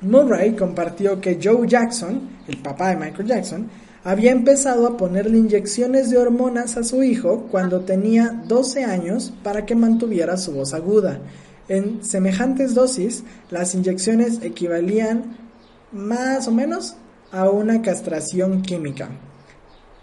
[0.00, 3.68] Murray compartió que Joe Jackson, el papá de Michael Jackson,
[4.04, 9.66] había empezado a ponerle inyecciones de hormonas a su hijo cuando tenía 12 años para
[9.66, 11.20] que mantuviera su voz aguda.
[11.68, 15.37] En semejantes dosis, las inyecciones equivalían
[15.92, 16.96] más o menos
[17.31, 19.11] a una castración química.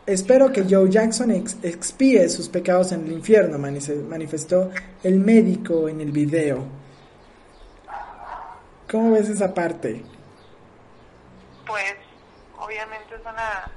[0.05, 4.69] Espero que Joe Jackson expíe sus pecados en el infierno, manifestó
[5.01, 6.63] el médico en el video.
[8.91, 10.03] ¿Cómo ves esa parte?
[11.65, 11.95] Pues,
[12.59, 13.71] obviamente es una...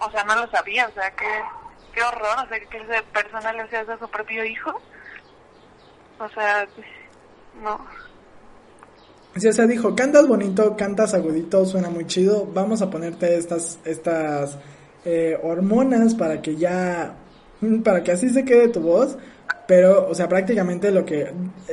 [0.00, 1.26] O sea, no lo sabía, o sea, qué,
[1.92, 4.80] qué horror, o sea, que esa persona le hacía a su propio hijo.
[6.18, 6.66] O sea,
[7.62, 7.78] no.
[9.36, 13.78] Sí, o sea, dijo, cantas bonito, cantas agudito, suena muy chido, vamos a ponerte estas,
[13.84, 14.56] estas
[15.04, 17.16] eh, hormonas para que ya,
[17.84, 19.18] para que así se quede tu voz.
[19.66, 21.32] Pero, o sea, prácticamente lo que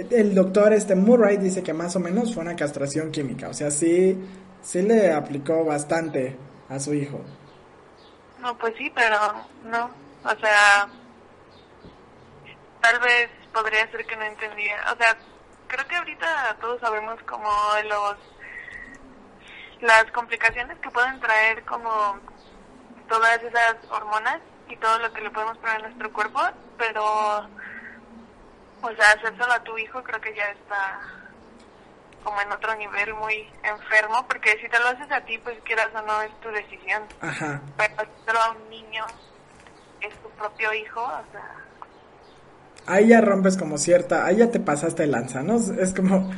[0.09, 3.49] el doctor este Murray dice que más o menos fue una castración química.
[3.49, 4.17] O sea, sí,
[4.61, 6.35] sí le aplicó bastante
[6.69, 7.21] a su hijo.
[8.41, 9.17] No, pues sí, pero
[9.65, 9.85] no.
[10.23, 10.87] O sea,
[12.81, 14.75] tal vez podría ser que no entendía.
[14.91, 15.15] O sea,
[15.73, 17.49] creo que ahorita todos sabemos como
[17.85, 18.17] los
[19.81, 22.19] las complicaciones que pueden traer como
[23.09, 26.39] todas esas hormonas y todo lo que le podemos poner a nuestro cuerpo,
[26.77, 27.49] pero
[28.81, 31.01] o sea, hacérselo a tu hijo creo que ya está
[32.23, 35.89] como en otro nivel muy enfermo, porque si te lo haces a ti, pues quieras
[35.93, 37.03] o no, es tu decisión.
[37.19, 37.59] Ajá.
[37.75, 39.05] Pero hacerlo a un niño,
[39.99, 41.62] es tu propio hijo, o sea...
[42.85, 45.57] Ahí ya rompes como cierta, ahí ya te pasaste lanza, ¿no?
[45.57, 46.31] Es como...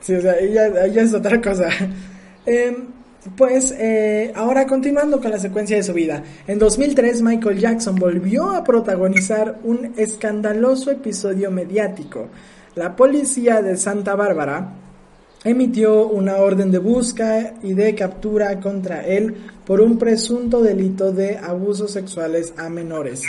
[0.00, 0.14] Sí.
[0.14, 1.68] O sea, ahí ya, ahí ya es otra cosa.
[2.44, 2.76] Eh,
[3.36, 6.24] pues eh, ahora continuando con la secuencia de su vida.
[6.48, 12.28] En 2003 Michael Jackson volvió a protagonizar un escandaloso episodio mediático.
[12.74, 14.72] La policía de Santa Bárbara
[15.44, 19.34] emitió una orden de busca y de captura contra él
[19.66, 23.22] por un presunto delito de abusos sexuales a menores.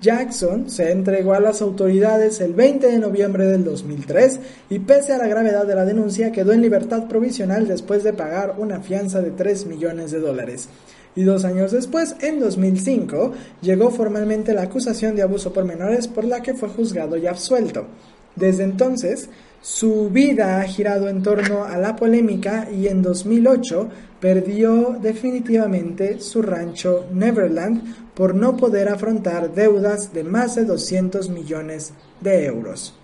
[0.00, 5.18] Jackson se entregó a las autoridades el 20 de noviembre del 2003 y pese a
[5.18, 9.30] la gravedad de la denuncia quedó en libertad provisional después de pagar una fianza de
[9.30, 10.68] 3 millones de dólares.
[11.16, 13.32] Y dos años después, en 2005,
[13.62, 17.86] llegó formalmente la acusación de abuso por menores por la que fue juzgado y absuelto.
[18.36, 19.28] Desde entonces,
[19.62, 23.88] su vida ha girado en torno a la polémica y en 2008
[24.18, 31.92] perdió definitivamente su rancho Neverland por no poder afrontar deudas de más de 200 millones
[32.20, 32.94] de euros.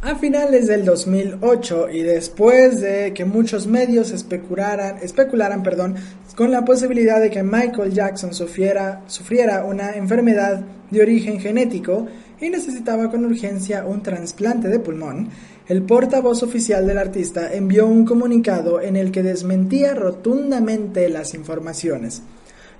[0.00, 5.96] A finales del 2008 y después de que muchos medios especularan, especularan perdón,
[6.36, 12.06] con la posibilidad de que Michael Jackson sufriera, sufriera una enfermedad de origen genético
[12.40, 15.30] y necesitaba con urgencia un trasplante de pulmón,
[15.68, 22.22] el portavoz oficial del artista envió un comunicado en el que desmentía rotundamente las informaciones.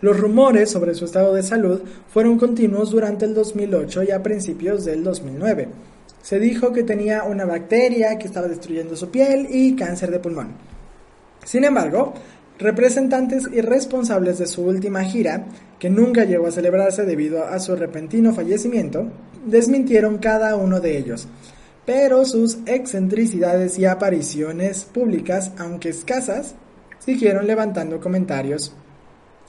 [0.01, 4.87] Los rumores sobre su estado de salud fueron continuos durante el 2008 y a principios
[4.87, 5.69] del 2009.
[6.23, 10.49] Se dijo que tenía una bacteria que estaba destruyendo su piel y cáncer de pulmón.
[11.45, 12.15] Sin embargo,
[12.59, 15.45] representantes y responsables de su última gira,
[15.79, 19.09] que nunca llegó a celebrarse debido a su repentino fallecimiento,
[19.45, 21.29] desmintieron cada uno de ellos
[21.89, 26.55] pero sus excentricidades y apariciones públicas, aunque escasas,
[26.99, 28.75] siguieron levantando comentarios.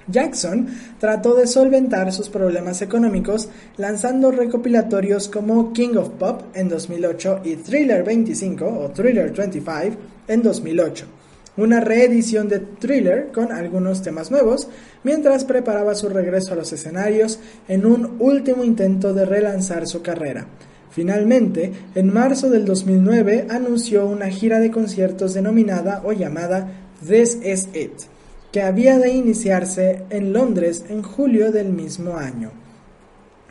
[0.07, 0.69] Jackson
[0.99, 7.57] trató de solventar sus problemas económicos lanzando recopilatorios como King of Pop en 2008 y
[7.57, 9.97] Thriller 25 o Thriller 25
[10.29, 11.05] en 2008,
[11.57, 14.69] una reedición de Thriller con algunos temas nuevos,
[15.03, 17.37] mientras preparaba su regreso a los escenarios
[17.67, 20.47] en un último intento de relanzar su carrera.
[20.91, 26.71] Finalmente, en marzo del 2009 anunció una gira de conciertos denominada o llamada
[27.07, 27.93] This Is It,
[28.51, 32.51] que había de iniciarse en Londres en julio del mismo año.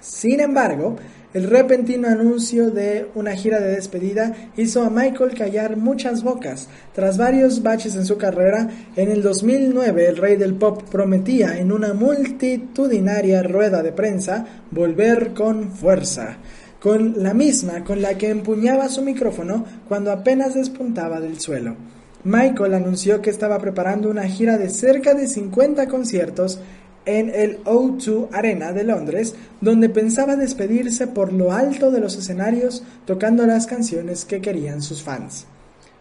[0.01, 0.97] Sin embargo,
[1.34, 6.68] el repentino anuncio de una gira de despedida hizo a Michael callar muchas bocas.
[6.95, 11.70] Tras varios baches en su carrera, en el 2009 el rey del pop prometía en
[11.70, 16.39] una multitudinaria rueda de prensa volver con fuerza
[16.81, 21.76] con la misma con la que empuñaba su micrófono cuando apenas despuntaba del suelo.
[22.24, 26.61] Michael anunció que estaba preparando una gira de cerca de 50 conciertos
[27.07, 32.83] en el O2 Arena de Londres, donde pensaba despedirse por lo alto de los escenarios
[33.07, 35.47] tocando las canciones que querían sus fans.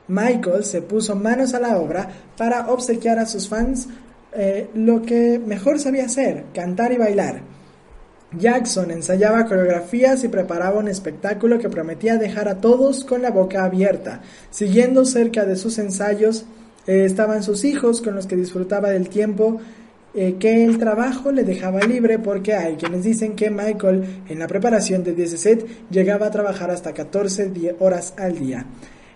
[0.10, 3.88] Michael se puso manos a la obra para obsequiar a sus fans
[4.34, 7.42] eh, lo que mejor sabía hacer, cantar y bailar.
[8.38, 13.64] Jackson ensayaba coreografías y preparaba un espectáculo que prometía dejar a todos con la boca
[13.64, 14.22] abierta.
[14.50, 16.46] Siguiendo cerca de sus ensayos
[16.88, 19.60] eh, estaban sus hijos con los que disfrutaba del tiempo
[20.14, 24.48] eh, que el trabajo le dejaba libre porque hay quienes dicen que Michael en la
[24.48, 28.66] preparación de 17 llegaba a trabajar hasta 14 horas al día.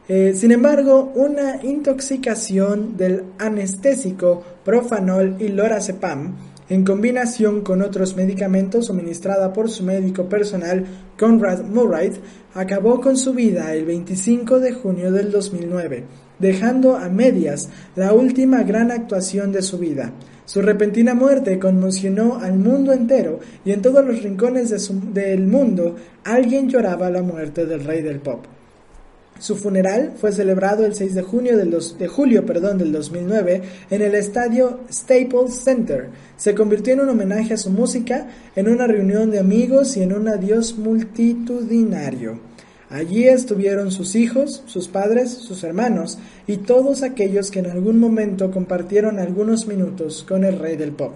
[0.08, 6.36] Eh, sin embargo, una intoxicación del anestésico profanol y lorazepam
[6.72, 10.86] en combinación con otros medicamentos suministrada por su médico personal
[11.20, 12.12] Conrad Murray,
[12.54, 16.06] acabó con su vida el 25 de junio del 2009,
[16.40, 17.68] dejando a medias
[17.98, 20.14] la última gran actuación de su vida.
[20.46, 24.70] Su repentina muerte conmocionó al mundo entero y en todos los rincones
[25.14, 28.46] del mundo alguien lloraba la muerte del rey del pop.
[29.42, 34.02] Su funeral fue celebrado el 6 de, junio del de julio perdón, del 2009 en
[34.04, 36.10] el estadio Staples Center.
[36.38, 40.14] Se convirtió en un homenaje a su música, en una reunión de amigos y en
[40.14, 42.40] un adiós multitudinario.
[42.92, 48.52] Allí estuvieron sus hijos, sus padres, sus hermanos y todos aquellos que en algún momento
[48.52, 51.14] compartieron algunos minutos con el rey del pop.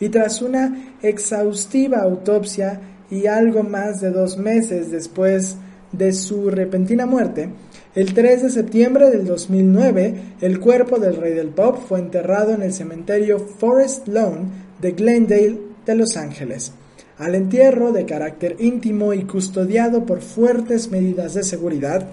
[0.00, 5.58] Y tras una exhaustiva autopsia y algo más de dos meses después
[5.92, 7.50] de su repentina muerte,
[7.94, 12.62] el 3 de septiembre del 2009, el cuerpo del rey del pop fue enterrado en
[12.62, 16.72] el cementerio Forest Lawn de Glendale de Los Ángeles.
[17.18, 22.08] Al entierro, de carácter íntimo y custodiado por fuertes medidas de seguridad,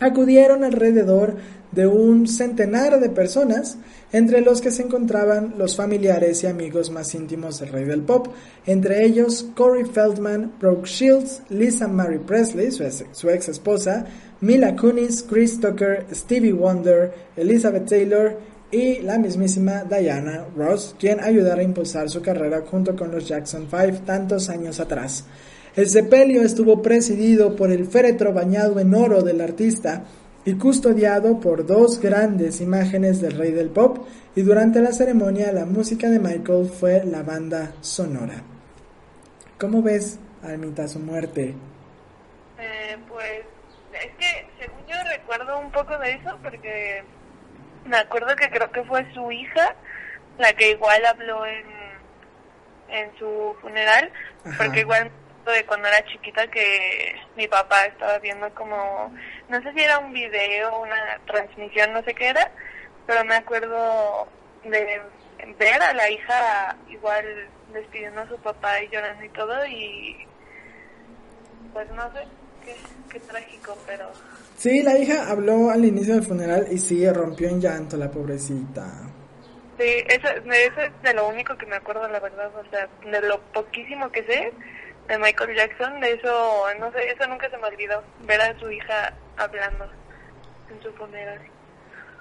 [0.00, 1.36] acudieron alrededor
[1.72, 3.76] de un centenar de personas,
[4.10, 8.28] entre los que se encontraban los familiares y amigos más íntimos del rey del pop,
[8.64, 14.06] entre ellos Corey Feldman, Brooke Shields, Lisa Marie Presley, su ex, esposa,
[14.40, 18.38] Mila Kunis, Chris Tucker, Stevie Wonder, Elizabeth Taylor
[18.70, 23.66] y la mismísima Diana Ross, quien ayudara a impulsar su carrera junto con los Jackson
[23.70, 25.24] 5 tantos años atrás.
[25.78, 30.02] El sepelio estuvo presidido por el féretro bañado en oro del artista
[30.44, 34.04] y custodiado por dos grandes imágenes del rey del pop
[34.34, 38.42] y durante la ceremonia la música de Michael fue la banda sonora.
[39.60, 41.54] ¿Cómo ves, Almita, su muerte?
[42.58, 43.42] Eh, pues
[43.92, 47.04] es que según yo recuerdo un poco de eso porque
[47.84, 49.76] me acuerdo que creo que fue su hija
[50.40, 51.64] la que igual habló en,
[52.88, 54.10] en su funeral,
[54.58, 55.12] porque igual
[55.50, 59.12] de cuando era chiquita que mi papá estaba viendo como,
[59.48, 62.50] no sé si era un video, una transmisión, no sé qué era,
[63.06, 64.28] pero me acuerdo
[64.64, 65.00] de
[65.58, 67.24] ver a la hija igual
[67.72, 70.16] despidiendo a su papá y llorando y todo y
[71.72, 72.24] pues no sé,
[72.64, 72.76] qué,
[73.10, 74.10] qué trágico, pero...
[74.56, 78.84] Sí, la hija habló al inicio del funeral y sí, rompió en llanto la pobrecita.
[79.78, 83.28] Sí, eso, eso es de lo único que me acuerdo, la verdad, o sea, de
[83.28, 84.52] lo poquísimo que sé,
[85.08, 88.70] de Michael Jackson, de eso, no sé, eso nunca se me olvidó, ver a su
[88.70, 89.86] hija hablando
[90.70, 91.40] en su funeral.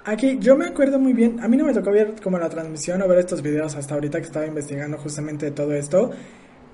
[0.06, 3.02] Aquí yo me acuerdo muy bien, a mí no me tocó ver como la transmisión
[3.02, 6.12] o ver estos videos hasta ahorita que estaba investigando justamente todo esto,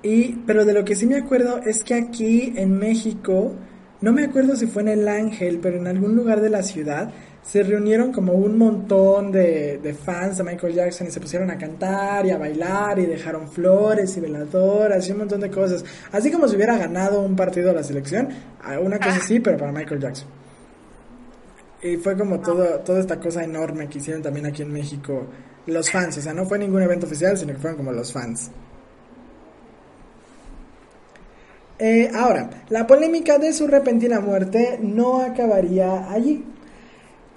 [0.03, 3.55] y, pero de lo que sí me acuerdo es que aquí en México,
[4.01, 7.11] no me acuerdo si fue en El Ángel, pero en algún lugar de la ciudad,
[7.43, 11.57] se reunieron como un montón de, de, fans de Michael Jackson y se pusieron a
[11.57, 15.83] cantar y a bailar y dejaron flores y veladoras y un montón de cosas.
[16.11, 18.29] Así como si hubiera ganado un partido de la selección,
[18.81, 20.27] una cosa así, pero para Michael Jackson.
[21.81, 25.25] Y fue como todo, toda esta cosa enorme que hicieron también aquí en México
[25.67, 26.17] los fans.
[26.17, 28.51] O sea, no fue ningún evento oficial, sino que fueron como los fans.
[31.77, 36.45] Eh, ahora, la polémica de su repentina muerte no acabaría allí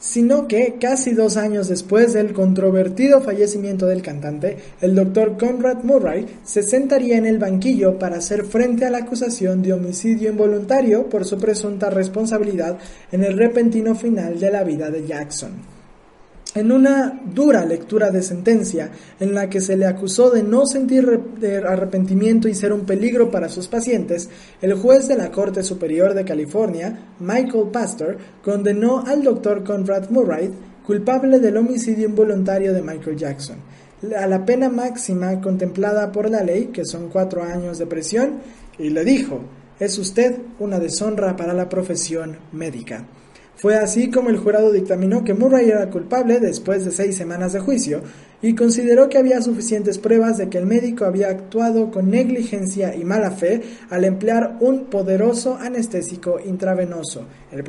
[0.07, 6.27] sino que casi dos años después del controvertido fallecimiento del cantante, el doctor Conrad Murray
[6.45, 11.25] se sentaría en el banquillo para hacer frente a la acusación de homicidio involuntario por
[11.25, 12.79] su presunta responsabilidad
[13.11, 15.76] en el repentino final de la vida de Jackson.
[16.57, 18.91] En una dura lectura de sentencia
[19.21, 21.07] en la que se le acusó de no sentir
[21.69, 24.31] arrepentimiento y ser un peligro para sus pacientes,
[24.63, 30.51] el juez de la Corte Superior de California, Michael Pastor, condenó al doctor Conrad Murray
[30.87, 33.57] culpable del homicidio involuntario de Michael Jackson,
[34.19, 38.41] a la pena máxima contemplada por la ley, que son cuatro años de prisión,
[38.79, 39.41] y le dijo,
[39.79, 43.05] es usted una deshonra para la profesión médica.
[43.57, 47.61] Fue así como el jurado dictaminó que Murray era culpable después de seis semanas de
[47.61, 48.03] juicio
[48.43, 53.05] y consideró que había suficientes pruebas de que el médico había actuado con negligencia y
[53.05, 57.65] mala fe al emplear un poderoso anestésico intravenoso, el,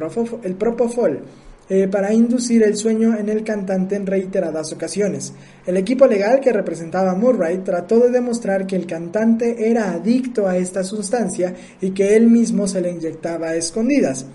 [0.56, 1.22] propofol,
[1.70, 5.34] eh, para inducir el sueño en el cantante en reiteradas ocasiones.
[5.66, 10.48] El equipo legal que representaba a Murray trató de demostrar que el cantante era adicto
[10.48, 14.26] a esta sustancia y que él mismo se le inyectaba a escondidas.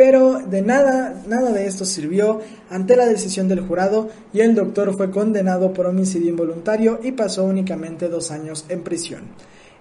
[0.00, 2.40] Pero de nada, nada de esto sirvió
[2.70, 7.44] ante la decisión del jurado y el doctor fue condenado por homicidio involuntario y pasó
[7.44, 9.24] únicamente dos años en prisión.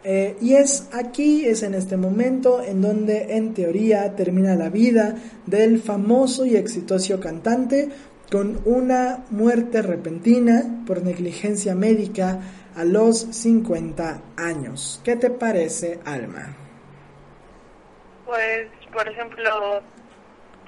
[0.04, 5.16] Eh, y es aquí, es en este momento en donde en teoría termina la vida
[5.46, 7.88] del famoso y exitoso cantante
[8.30, 12.42] con una muerte repentina por negligencia médica
[12.76, 15.00] a los 50 años.
[15.02, 16.58] ¿Qué te parece, Alma?
[18.26, 19.82] Pues, por ejemplo,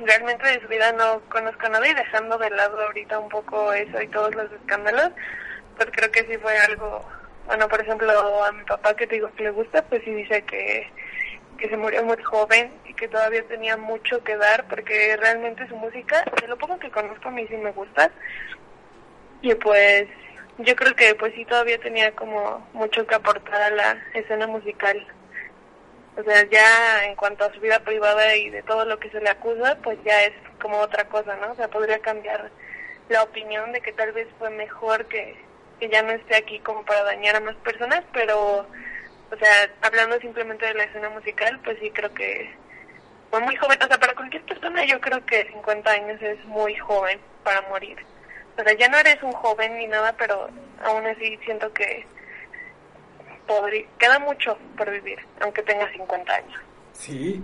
[0.05, 4.01] realmente de su vida no conozco a nadie, dejando de lado ahorita un poco eso
[4.01, 5.11] y todos los escándalos,
[5.77, 7.05] pues creo que sí fue algo,
[7.47, 10.43] bueno, por ejemplo, a mi papá que te digo que le gusta, pues sí dice
[10.43, 10.87] que,
[11.57, 15.75] que se murió muy joven y que todavía tenía mucho que dar porque realmente su
[15.75, 18.11] música, de lo poco que conozco a mí sí me gusta.
[19.41, 20.07] Y pues
[20.59, 25.05] yo creo que pues sí todavía tenía como mucho que aportar a la escena musical.
[26.17, 29.21] O sea, ya en cuanto a su vida privada y de todo lo que se
[29.21, 31.51] le acusa, pues ya es como otra cosa, ¿no?
[31.51, 32.51] O sea, podría cambiar
[33.09, 35.35] la opinión de que tal vez fue mejor que,
[35.79, 38.67] que ya no esté aquí como para dañar a más personas, pero
[39.31, 42.53] o sea, hablando simplemente de la escena musical, pues sí creo que
[43.29, 43.79] fue muy joven.
[43.81, 47.97] O sea, para cualquier persona yo creo que 50 años es muy joven para morir.
[48.59, 50.49] O sea, ya no eres un joven ni nada, pero
[50.83, 52.05] aún así siento que
[53.97, 56.59] queda mucho por vivir, aunque tenga 50 años.
[56.93, 57.41] Sí,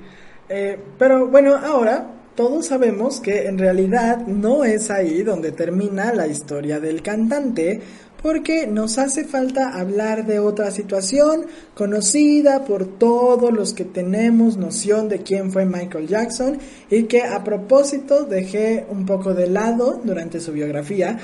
[0.50, 6.28] eh, pero bueno, ahora todos sabemos que en realidad no es ahí donde termina la
[6.28, 7.82] historia del cantante,
[8.22, 15.10] porque nos hace falta hablar de otra situación conocida por todos los que tenemos noción
[15.10, 20.40] de quién fue Michael Jackson y que a propósito dejé un poco de lado durante
[20.40, 21.18] su biografía.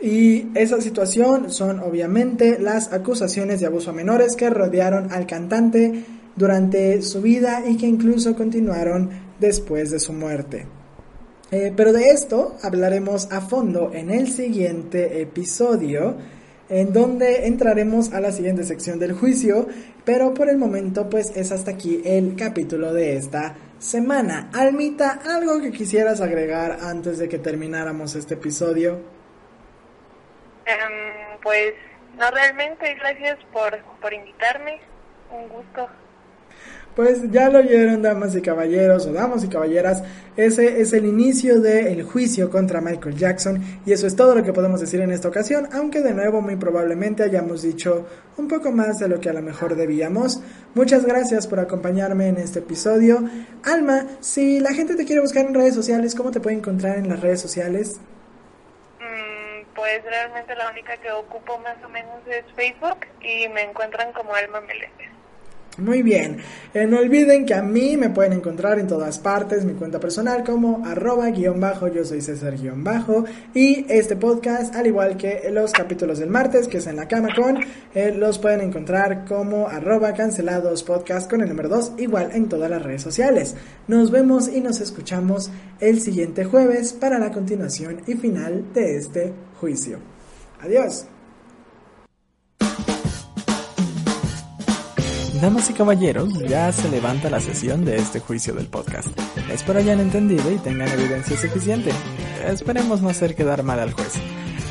[0.00, 6.04] Y esa situación son obviamente las acusaciones de abuso a menores que rodearon al cantante
[6.36, 10.66] durante su vida y que incluso continuaron después de su muerte.
[11.50, 16.16] Eh, pero de esto hablaremos a fondo en el siguiente episodio,
[16.68, 19.68] en donde entraremos a la siguiente sección del juicio,
[20.04, 24.50] pero por el momento pues es hasta aquí el capítulo de esta semana.
[24.52, 29.13] Almita, ¿algo que quisieras agregar antes de que termináramos este episodio?
[30.66, 31.74] Em, pues
[32.18, 34.80] no realmente, gracias por, por invitarme,
[35.30, 35.88] un gusto.
[36.96, 40.04] Pues ya lo oyeron, damas y caballeros, o damas y caballeras,
[40.36, 44.52] ese es el inicio del juicio contra Michael Jackson y eso es todo lo que
[44.52, 48.06] podemos decir en esta ocasión, aunque de nuevo muy probablemente hayamos dicho
[48.36, 50.40] un poco más de lo que a lo mejor debíamos.
[50.76, 53.24] Muchas gracias por acompañarme en este episodio.
[53.64, 57.08] Alma, si la gente te quiere buscar en redes sociales, ¿cómo te puede encontrar en
[57.08, 57.98] las redes sociales?
[59.84, 64.34] Pues realmente la única que ocupo más o menos es Facebook y me encuentran como
[64.34, 65.10] Alma Meléndez.
[65.76, 66.38] Muy bien,
[66.72, 70.42] eh, no olviden que a mí me pueden encontrar en todas partes, mi cuenta personal
[70.42, 75.50] como arroba guion bajo, yo soy César guion bajo y este podcast, al igual que
[75.50, 77.58] los capítulos del martes, que es en la cama con,
[77.94, 82.70] eh, los pueden encontrar como arroba cancelados podcast con el número 2, igual en todas
[82.70, 83.54] las redes sociales.
[83.86, 89.32] Nos vemos y nos escuchamos el siguiente jueves para la continuación y final de este
[89.60, 89.98] juicio.
[90.60, 91.06] Adiós.
[95.40, 99.08] Damas y caballeros, ya se levanta la sesión de este juicio del podcast.
[99.50, 101.90] Espero hayan entendido y tengan evidencia suficiente.
[102.46, 104.12] Esperemos no hacer quedar mal al juez.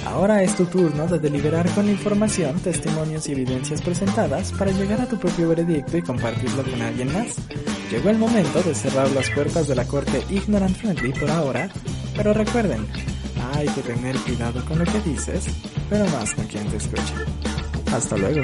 [0.06, 5.00] Ahora es tu turno de deliberar con la información, testimonios y evidencias presentadas para llegar
[5.02, 7.38] a tu propio veredicto y compartirlo con alguien más.
[7.90, 11.70] Llegó el momento de cerrar las puertas de la corte ignorant friendly por ahora,
[12.16, 12.86] pero recuerden,
[13.64, 15.46] hay que tener cuidado con lo que dices,
[15.90, 17.14] pero más con quien te escucha.
[17.94, 18.44] Hasta luego.